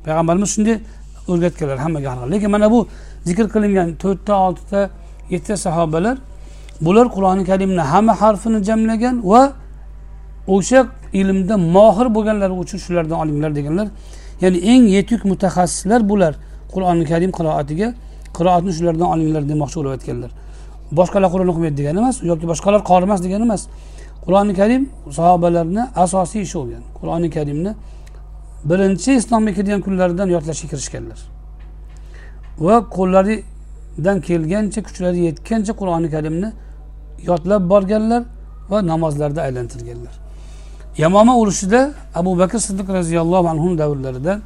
[0.05, 0.77] Payg'ambarimiz shunday
[1.31, 2.31] o'rgatganlar hammaga har xil.
[2.33, 2.79] Lekin mana bu
[3.29, 4.81] zikr qilingan to'rtta oltita
[5.33, 6.17] yettita sahobalar
[6.81, 9.43] bular qur'oni karimni hamma harfini jamlagan va
[10.55, 10.81] o'sha
[11.21, 13.89] ilmda mohir bo'lganlari uchun shulardan olinglar deganlar.
[14.43, 16.35] Ya'ni eng yetuk mutaxassislar bular.
[16.75, 17.89] Qur'oni karim qiroatiga
[18.37, 20.31] qiroatni shulardan olinglar demoqchi bo'lib aytganlar.
[20.99, 23.63] Boshqalar qur'on o'qimaydi degani emas yoki boshqalar qori emas degani emas.
[24.25, 24.83] Qur'oni karim
[25.19, 26.83] sahobalarni asosiy ishi bo'lgan.
[26.99, 27.73] Qur'oni karimni
[28.71, 31.19] birinchi islomga kirgan kunlaridan yodlashga kirishganlar.
[32.67, 36.49] Va qo'llaridan kelgancha kuchlari yetgancha qur'oni karimni
[37.31, 38.23] yodlab borganlar
[38.71, 40.15] va namozlarda aylantirganlar.
[40.99, 41.81] Yamoma urushida
[42.15, 44.41] abu bakr siddiq roziyallohu anhu davrlarida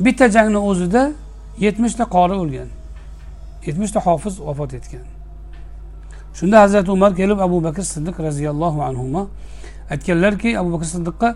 [0.00, 1.02] bitta jangni o'zida
[1.60, 2.68] yetmishta qori o'lgan
[3.66, 5.06] yetmishta hofiz vafot etgan.
[6.34, 9.28] Shunda hazrati umar kelib abu bakr siddiq roziyallohu anhu
[9.90, 11.28] aytganlarki abu bakr siddiqqa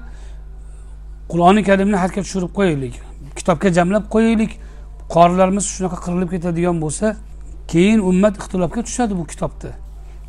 [1.32, 2.94] qur'oni karimni xatga tushirib qo'yaylik
[3.38, 4.52] kitobga jamlab qo'yaylik
[5.14, 7.16] qorilarimiz shunaqa qirilib ketadigan bo'lsa
[7.72, 9.70] keyin ummat ixtilofga tushadi bu kitobda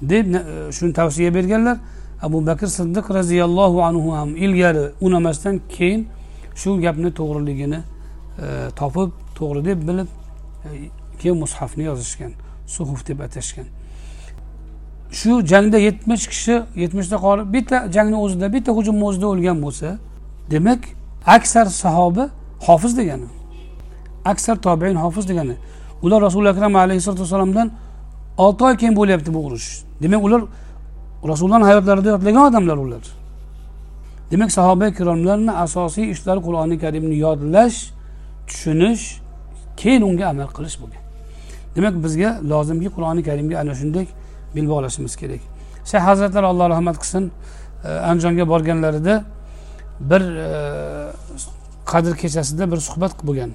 [0.02, 1.78] deb e, shuni tavsiya berganlar.
[2.22, 6.08] Abu bakr siddiq roziyallohu anhu ham ilgari unamasdan keyin
[6.56, 7.80] shu gapni to'g'riligini
[8.46, 8.48] e,
[8.80, 10.08] topib to'g'ri deb bilib
[10.66, 10.70] e,
[11.20, 12.32] keyin mushafni yozishgan
[12.68, 13.66] suhuf deb atashgan.
[15.12, 19.98] Shu jangda yetmish kishi yetmishta qori bitta jangni o'zida bitta hujumni o'zida o'lgan bo'lsa
[20.52, 20.82] demak
[21.26, 22.30] aksar sahoba
[22.68, 23.28] hofiz degani
[24.26, 25.56] aksar tobein hofiz degani
[26.02, 27.72] ular rasuli akram alayhissalotu vassalomdan
[28.38, 29.84] olti oy keyin bo'lyapti bu urush.
[30.02, 30.42] Demak ular
[31.28, 33.04] rasulullohni hayotlarida yodlagan odamlar ular.
[34.32, 37.92] Demak sahoba ikromlarni asosiy ishlari qur'oni karimni yodlash
[38.48, 39.23] tushunish
[39.78, 41.04] keyin unga amal qilish bo'lgan.
[41.76, 44.06] Demak bizga lozimki qur'oni karimga ana shunday
[44.56, 45.42] bilib olishimiz kerak.
[45.86, 47.32] Shayx hazratlari alloh rahmat qilsin
[47.86, 49.24] e, andijonga borganlarida
[50.00, 50.50] bir e,
[51.92, 53.52] qadr kechasida bir suhbat bo'lgan.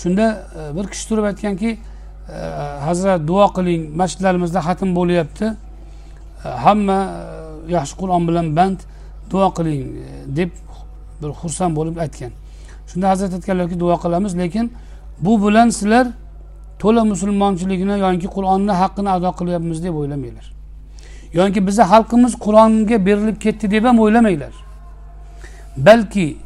[0.00, 0.26] Shunda
[0.58, 1.78] e, bir kishi turib aytganki
[2.88, 5.46] hazrat duo qiling masjidlarimizda xatm bo'lyapti.
[6.64, 6.98] Hamma
[7.68, 8.78] yaxshi qur'on bilan band
[9.30, 9.82] duo qiling
[10.38, 10.50] deb
[11.22, 12.32] bir xursand bo'lib aytgan.
[12.90, 14.72] Shunda hazrat aytganlarki duo qilamiz lekin
[15.20, 16.06] bu bilan sizlar
[16.78, 20.46] to'la musulmonchilikni yoki qur'onni haqqini ado qilyapmiz deb o'ylamanglar.
[21.32, 24.54] Yoki bizni xalqimiz qur'onga berilib ketdi deb ham o'ylamanglar.
[25.76, 26.36] Balki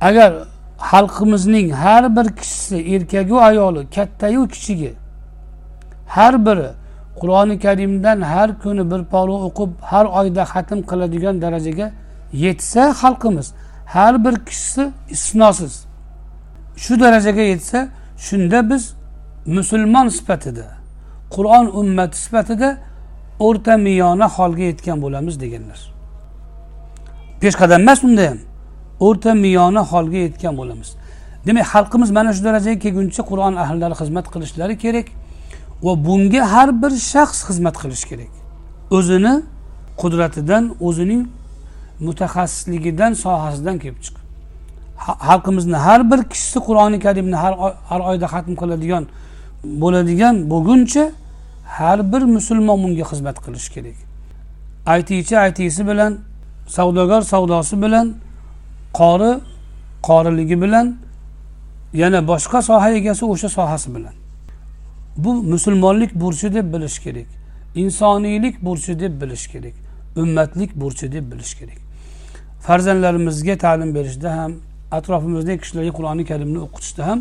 [0.00, 0.32] agar
[0.78, 4.92] xalqimizning har bir kishisi erkagu ayoli kattayu kichigi
[6.06, 6.70] har biri
[7.20, 11.92] qur'oni karimdan har kuni bir pora o'qib har oyda xatm qiladigan darajaga
[12.32, 13.52] yetsa xalqimiz
[13.86, 15.85] har bir kishisi istisnosiz
[16.76, 17.88] shu darajaga yetsa
[18.26, 18.94] shunda biz
[19.46, 20.66] musulmon sifatida
[21.34, 22.78] qur'on ummati sifatida
[23.46, 25.80] o'rta miyona holga yetgan bo'lamiz deganlar.
[27.40, 28.38] Peshqadam emas unda ham
[29.00, 30.88] o'rta miyona holga yetgan bo'lamiz.
[31.46, 35.06] Demak xalqimiz mana shu darajaga kelguncha qur'on ahllari xizmat qilishlari kerak
[35.84, 38.32] va bunga har bir shaxs xizmat qilishi kerak.
[38.96, 39.34] O'zini
[40.00, 41.22] qudratidan o'zining
[42.06, 44.25] mutaxassisligidan sohasidan kelib chiqib.
[44.98, 47.54] Xalqimizni har bir kishisi qur'oni karimni har,
[47.90, 49.04] har oyda xatm qiladigan
[49.64, 51.04] bo'ladigan bo'lguncha
[51.78, 53.98] har bir musulmon bunga xizmat qilishi kerak.
[54.86, 56.18] Aytiychi aytiysi bilan
[56.66, 58.14] savdogar savdosi bilan
[58.98, 59.32] qori
[60.02, 60.96] qoriligi bilan
[61.92, 64.14] yana boshqa soha egasi o'sha sohasi bilan.
[65.16, 67.26] Bu musulmonlik burchi deb bilish kerak
[67.74, 69.74] insoniylik burchi deb bilish kerak
[70.16, 71.78] ummatlik burchi deb bilish kerak.
[72.60, 74.52] Farzandlarimizga ta'lim berishda ham
[75.00, 77.18] atrofimizdagi kishilarga qur'oni karimni o'qitishda ham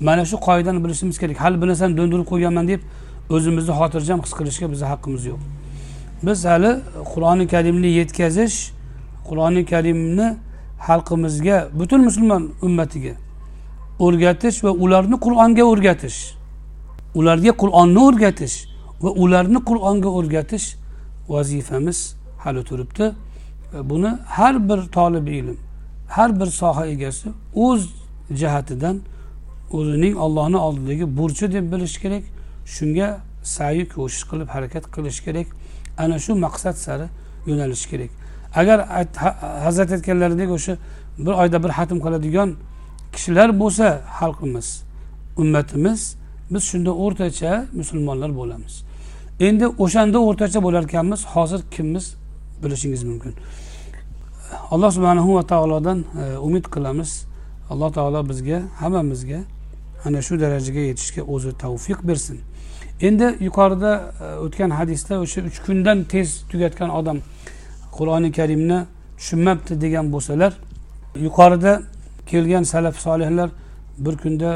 [0.00, 1.36] mana shu qoidani bilishimiz kerak.
[1.44, 2.80] Hali bir narsani do'ndirib qo'yganman deb
[3.34, 5.40] o'zimizni xotirjam his qilishga bizni haqqimiz yo'q.
[6.26, 6.70] Biz hali
[7.12, 8.56] qur'oni karimni yetkazish
[9.28, 10.28] qur'oni karimni
[10.88, 13.14] xalqimizga butun musulmon ummatiga
[14.06, 16.18] o'rgatish va ularni qur'onga o'rgatish
[17.18, 18.56] ularga qur'onni o'rgatish
[19.02, 20.66] va ularni qur'onga o'rgatish
[21.28, 21.98] vazifamiz
[22.44, 23.06] hali turibdi.
[23.90, 25.56] Buni har bir tolib ilm
[26.16, 27.28] har bir soha egasi
[27.66, 27.82] o'z
[28.40, 28.96] jihatidan
[29.78, 32.24] o'zining ollohni oldidagi burchi deb bilish kerak
[32.74, 33.08] shunga
[33.56, 35.46] sayi ko'shish qilib harakat qilish kerak.
[35.98, 37.06] Ana shu maqsad sari
[37.46, 38.10] yo'nalish kerak.
[38.54, 38.78] Agar
[39.64, 40.76] hazrat aytganlaridek o'sha
[41.18, 42.48] bir oyda bir xatm qiladigan
[43.14, 43.86] kishilar bo'lsa
[44.18, 44.68] xalqimiz
[45.42, 46.00] ummatimiz
[46.52, 48.74] biz shunda o'rtacha musulmonlar bo'lamiz.
[49.40, 52.04] Endi o'shanda o'rtacha bo'lar ekanmiz hozir kimmiz
[52.62, 53.32] bilishingiz mumkin.
[54.70, 57.26] Alloh subhanahu va taolodan e, umid qilamiz.
[57.70, 59.40] Alloh taolo bizga hammamizga
[60.04, 62.40] ana shu darajaga yetishga o'zi tavfiq bersin.
[63.00, 67.18] Endi yuqorida e, o'tgan hadisda o'sha uch kundan tez tugatgan odam
[67.96, 68.78] qur'oni karimni
[69.18, 70.52] tushunmabdi degan bo'lsalar
[71.26, 71.82] yuqorida
[72.26, 73.50] kelgan salaf solihlar
[73.98, 74.50] bir kunda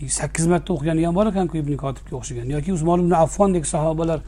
[0.00, 4.20] e, sakkiz marta o'qigan ham bor ekanku ibn kotibga o'xshagan yoki usmon ibn affondek sahobalar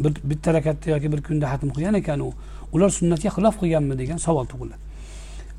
[0.00, 2.32] bir bitta rakatda yoki bir kunda hatm qilgan ekan u.
[2.72, 4.82] ular sunnatga xilof qilganmi degan savol tug'iladi.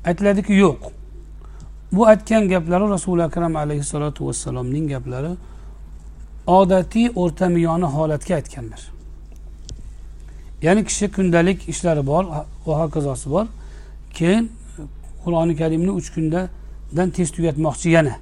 [0.08, 0.80] Aytiladiki yo'q.
[1.92, 5.32] Bu aytgan gaplari rasuli akram alayhissalotu vassalomning gaplari
[6.46, 8.82] odatiy o'rta miyoni holatga aytganlar
[10.62, 12.24] ya'ni kishi kundalik ishlari bor
[12.66, 13.46] va hokazosi bor.
[14.14, 14.52] Keyin
[15.24, 18.14] qur'oni karimni uch kundadan tez tugatmoqchi yana.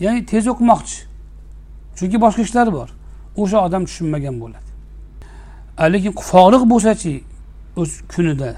[0.00, 0.98] Ya'ni tez o'qimoqchi.
[1.96, 2.88] Chunki boshqa ishlari bor.
[3.36, 4.68] O'sha odam tushunmagan bo'ladi.
[5.92, 7.12] Lekin forig' bo'lsachi
[7.76, 8.56] o'z kunida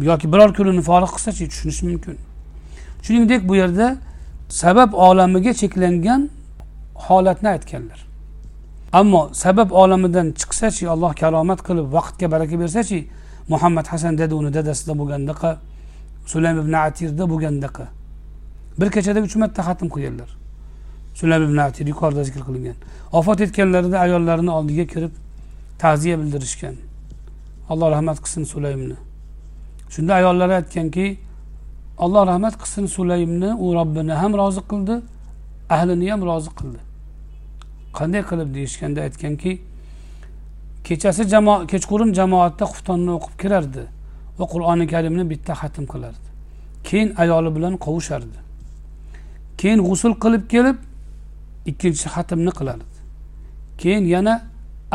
[0.00, 2.18] yoki biror kunini forig' qilsachi tushunishi mumkin.
[3.02, 3.96] Shuningdek bu yerda
[4.48, 6.30] sabab olamiga cheklangan
[6.94, 8.00] holatni aytganlar.
[8.92, 13.08] Ammo sabab olamidan chiqsachi alloh karomat qilib vaqtga baraka bersachi
[13.48, 15.50] muhammad hasan dedi uni dadasida bo'lgandaqa
[16.26, 17.84] sulaym ibn atirda bo'lgandaqa.
[18.80, 20.30] Bir kechada uch marta xatm qilganlar.
[21.14, 22.76] Sulaym ibn atir yuqorida zikr qilingan.
[23.12, 25.12] Vafot etganlarida ayollarini oldiga kirib
[25.78, 26.74] ta'ziya bildirishgan.
[27.68, 28.96] Alloh rahmat qilsin sulaymni.
[29.90, 31.06] Shunda ayollari aytganki
[31.98, 34.94] alloh rahmat qilsin sulaymni u robbini ham rozi qildi
[35.70, 36.80] ahlini ham rozi qildi.
[37.98, 39.52] Qanday qilib deyishganda aytganki
[40.86, 43.84] kechasi jamoa kechqurun jamoatda xuftonni o'qib kirardi
[44.38, 46.28] va qur'oni karimni bitta xatm qilardi.
[46.88, 48.38] Keyin ayoli bilan qovushardi.
[49.60, 50.78] Keyin g'usul qilib kelib
[51.70, 52.96] ikkinchi xatmni qilardi.
[53.80, 54.34] Keyin yana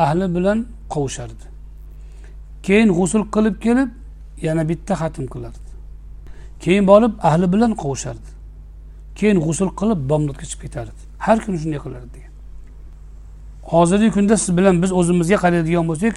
[0.06, 0.60] ahli bilan
[0.94, 1.53] qovushardi.
[2.68, 3.90] Keyin g'usul qilib kelib
[4.48, 5.70] yana bitta xatm qilardi.
[6.64, 8.30] Keyin borib ahli bilan qovushardi
[9.16, 11.02] keyin g'usul qilib bomdodga chiqib ketardi.
[11.26, 12.34] Har kuni shunday qilardi degan.
[13.72, 16.16] Hozirgi kunda siz bilan biz o'zimizga qaraydigan bo'lsak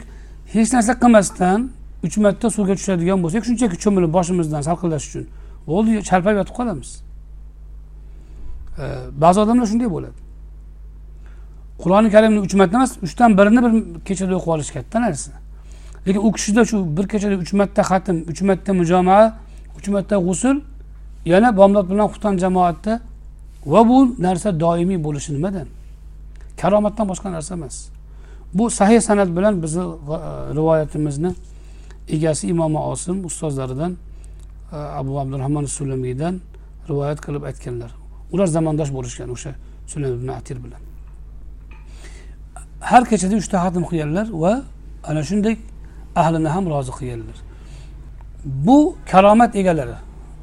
[0.55, 1.61] hech narsa qilmasdan
[2.07, 5.25] uch marta suvga tushadigan bo'lsak shunchaki cho'milib boshimizdan salqinlash uchun
[5.71, 6.91] bo'ldi chalpab yotib qolamiz.
[9.23, 10.19] Ba'zi odamlar shunday bo'ladi.
[11.83, 13.73] Qur'oni karimni uch marta emas uchdan birini bir
[14.09, 15.33] kechada o'qib olish katta narsa.
[16.07, 19.25] Lekin u kishida shu bir kechada uch marta xatm uch marta mujomaa
[19.79, 20.57] uch marta g'usul
[21.33, 23.01] yana bomdod bilan xufton jamoatda
[23.73, 25.69] va bu narsa doimiy bo'lishi nimadan
[26.61, 27.89] karomatdan boshqa narsa emas.
[28.55, 29.83] Bu sahih san'at bilan bizni
[30.59, 31.35] rivoyatimizni
[32.09, 33.93] egasi imom osim ustozlaridan
[34.73, 36.41] e, abu abdurahmon sulamiydan
[36.89, 37.91] rivoyat qilib aytganlar.
[38.33, 39.53] Ular zamondosh bo'lishgan o'sha
[39.87, 40.81] sulam ibn atir bilan.
[42.81, 44.53] Har kechada uchta xatm qilganlar va
[45.05, 45.57] ana shunday
[46.23, 47.39] ahlini ham rozi qilganlar.
[48.67, 49.97] Bu karomat egalari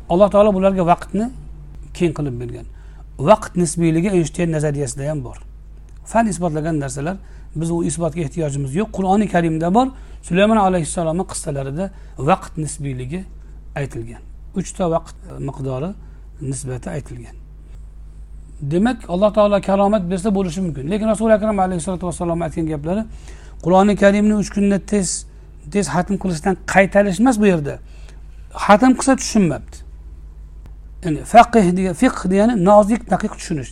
[0.09, 1.25] alloh taolo bularga vaqtni
[1.97, 2.65] keng qilib bergan.
[3.29, 5.37] Vaqt nisbiyligi eynshteyn nazariyasida ham bor.
[6.11, 7.17] Fan isbotlagan narsalar
[7.55, 8.89] biz u isbotga ehtiyojimiz yo'q.
[8.97, 9.87] Qur'oni karimda bor
[10.27, 11.85] sulaymon alayhissalomni qissalarida
[12.29, 13.21] vaqt nisbiyligi
[13.79, 14.21] aytilgan.
[14.59, 15.15] Uchta vaqt
[15.47, 15.89] miqdori
[16.41, 17.35] nisbati aytilgan.
[18.71, 20.83] Demak alloh taolo karomat bersa bo'lishi mumkin.
[20.91, 23.03] Lekin rasuli akram alayhissalotu vassalom aytgan gaplari
[23.63, 25.07] qur'oni karimni uch kunda tez
[25.71, 27.75] tez xatm qilishdan qaytarish emas bu yerda.
[28.65, 29.77] Xatm qilsa tushunmabdi.
[31.03, 33.71] Ya'ni faqih degan fiqh degani nozik daqiq tushunish.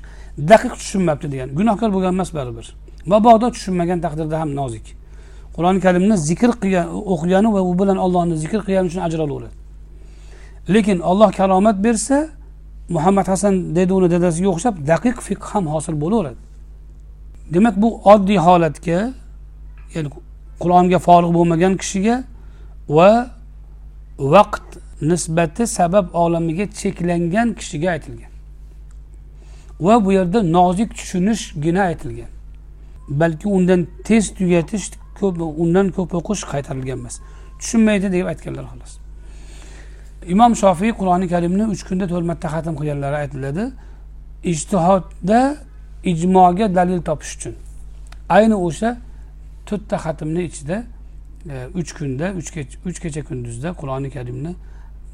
[0.52, 2.68] Daqiq tushunmabdi degan gunohkor bo'lgan emas baribir.
[3.12, 4.86] Mabodo tushunmagan taqdirda ham nozik.
[5.56, 9.62] Qur'oni karimni zikr qilgan o'qigani va u bilan ollohni zikr qilgani uchun ajr olaveradi
[10.70, 12.30] lekin olloh karomat bersa
[12.90, 16.40] muhammad hasan dedi uni dadasiga o'xshab daqiq fiqh ham hosil bo'laveradi.
[17.54, 19.00] Demak bu oddiy holatga
[19.96, 20.10] ya'ni
[20.64, 22.16] qur'onga forig' bo'lmagan kishiga
[22.98, 23.12] va
[24.36, 24.68] vaqt
[25.02, 28.32] nisbati sabab olamiga cheklangan kishiga aytilgan.
[29.86, 32.32] Va bu yerda nozik tushunishgina aytilgan.
[33.10, 34.86] Balki undan tez tugatish
[35.20, 37.16] ko'p undan ko'p o'qish qaytarilgan emas
[37.60, 38.94] tushunmaydi deb aytganlar xolos.
[40.34, 43.64] Imom shofiy qur'oni karimni uch kunda to'rt marta xatm qilganlari aytiladi.
[44.52, 45.40] Ijtihodda
[46.12, 47.56] ijmoga dalil topish uchun.
[48.30, 48.90] Ayni o'sha
[49.66, 50.84] to'rtta xatmni ichida
[51.50, 52.34] e, uch kunda
[52.86, 54.56] uch kecha kunduzda qur'oni karimni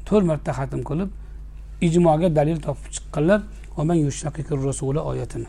[0.08, 1.10] to'rt marta xatm qilib
[1.88, 3.40] ijmoga dalil topib chiqqanlar
[5.10, 5.46] oyatini.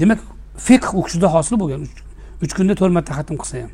[0.00, 0.20] Demak
[0.56, 1.86] fiqh u kishida hosil bo'lgan.
[2.42, 3.70] Uch kunda to'rt marta xatm qilsa ham.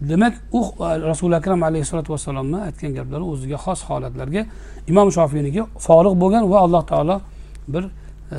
[0.00, 4.42] Demak u e, rasuli akram alayhissalotu vassalomni aytgan gaplari o'ziga xos holatlarga
[4.90, 7.20] imom shofiyniki forig' bo'lgan va alloh taolo
[7.68, 8.38] bir e,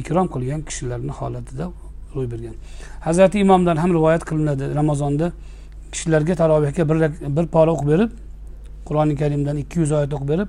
[0.00, 1.68] ikrom qilgan kishilarni holatida
[2.14, 2.54] ro'y bergan.
[3.00, 5.32] Hazrati imomdan ham rivoyat qilinadi ramazonda.
[5.92, 6.96] Kishilarga tarovehga bir,
[7.36, 8.10] bir pora o'qib berib
[8.88, 10.48] qur'oni karimdan ikki yuz oyat o'qib berib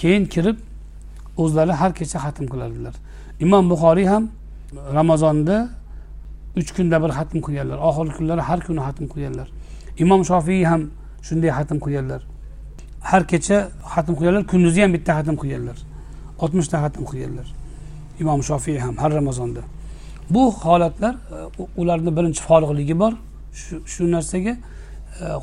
[0.00, 0.56] keyin kirib
[1.42, 2.94] o'zlari har kecha xatm qilardilar.
[3.44, 4.24] Imom buxoriy ham
[4.98, 5.56] ramazonda
[6.56, 9.48] uch kunda bir xatm qilganlar oxirgi kunlari har kuni xatm qilganlar.
[10.04, 10.82] Imom shofiy ham
[11.26, 12.20] shunday xatm qilganlar.
[13.10, 13.58] Har kecha
[13.94, 15.78] xatm qilganlar kunduzi ham bitta xatm qilganlar.
[16.42, 17.46] Oltmishta xatm qilganlar.
[18.22, 19.62] Imom shofiy ham har ramazonda.
[20.30, 21.18] Bu holatlar e,
[21.76, 23.12] ularni birinchi folig'ligi bor.
[23.86, 24.58] Shu narsaga e,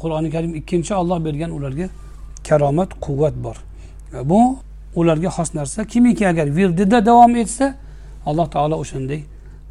[0.02, 1.88] qur'oni karim ikkinchi olloh bergan ularga
[2.48, 3.58] karomat quvvat bor.
[4.14, 4.58] E, bu
[4.96, 5.86] ularga xos narsa.
[5.86, 7.76] Kimiki agar virdida davom etsa
[8.26, 9.24] alloh taolo o'shanday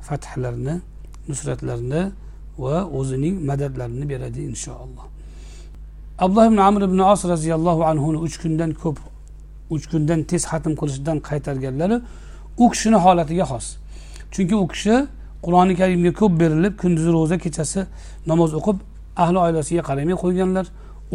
[0.09, 0.81] fathlarni
[1.29, 2.03] nusratlarni
[2.59, 5.05] va o'zining madadlarini beradi inshaalloh.
[6.19, 8.99] Abdulloh ibn amr ibn os roziyallohu anhuni uch kundan ko'p
[9.75, 11.97] uch kundan tez xatm qilishdan qaytarganlari
[12.63, 13.67] u kishini holatiga xos.
[14.35, 14.95] Chunki u kishi
[15.45, 17.81] qur'oni karimga ko'p berilib kunduzi ro'za kechasi
[18.31, 18.79] namoz o'qib
[19.23, 20.67] ahli oilasiga qaramay qo'yganlar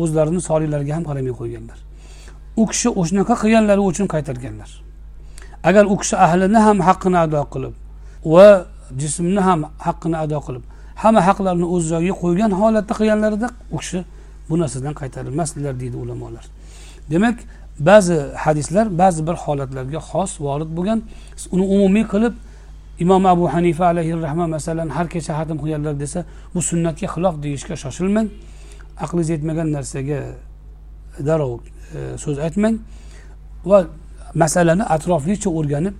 [0.01, 1.77] o'zlarini solihlariga ham qaramay qo'yganlar.
[2.61, 4.69] U kishi o'shanaqa qilganlari uchun qaytarganlar.
[5.69, 7.73] Agar u kishi ahlini ham haqqini ado qilib
[8.33, 8.47] va
[9.01, 10.63] jismni ham haqqini ado qilib
[11.03, 13.99] hamma haqlarni o'z joyiga qo'ygan holatda qilganlarida u kishi
[14.49, 16.45] bu narsadan qaytarilmasdilar deydi ulamolar.
[17.11, 17.37] Demak
[17.89, 20.99] ba'zi hadislar ba'zi bir holatlarga xos vorid bo'lgan
[21.53, 22.33] uni umumiy qilib
[22.99, 27.75] imom abu hanifa alayhi rahma masalan har kecha hatm qilganlar desa bu sunnatga xilof deyishga
[27.75, 28.27] shoshilmang.
[29.03, 30.19] Aqlingiz yetmagan narsaga
[31.19, 32.75] darrov e, so'z aytmang
[33.65, 33.87] va
[34.33, 35.95] masalani atroflicha o'rganib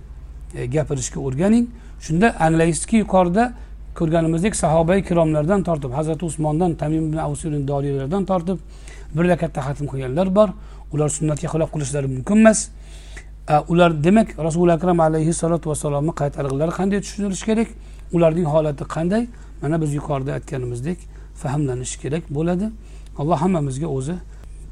[0.54, 1.66] e, gapirishga o'rganing.
[2.00, 3.52] Shunda anglaysizki yuqorida
[3.98, 8.58] ko'rganimizdek sahobai kiromlardan tortib hazrati usmondan tamim ibn avsurin doriylardan tortib
[9.14, 10.48] bir rakatda hatm qilganlar bor.
[10.92, 12.68] Ular sunnatga xilof qilishlari mumkin emas.
[13.67, 17.69] ular demak rasuli akram alayhissalotu vassalomni qaytarig'lari qanday tushunilishi kerak
[18.15, 19.23] ularning holati qanday
[19.61, 20.99] mana biz yuqorida aytganimizdek
[21.41, 22.67] fahmlanishi kerak bo'ladi
[23.19, 24.15] alloh hammamizga o'zi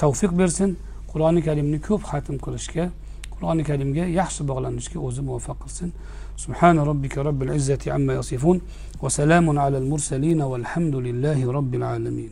[0.02, 0.70] tavfiq bersin
[1.12, 2.86] qur'oni karimni ko'p xatm qilishga
[3.36, 5.92] qur'oni karimga yaxshi bog'lanishga o'zi muvaffaq qilsin
[6.46, 8.58] سبحان ربك رب العزة عما يصفون
[9.04, 12.28] وسلام على المرسلين والحمد لله رب العالمين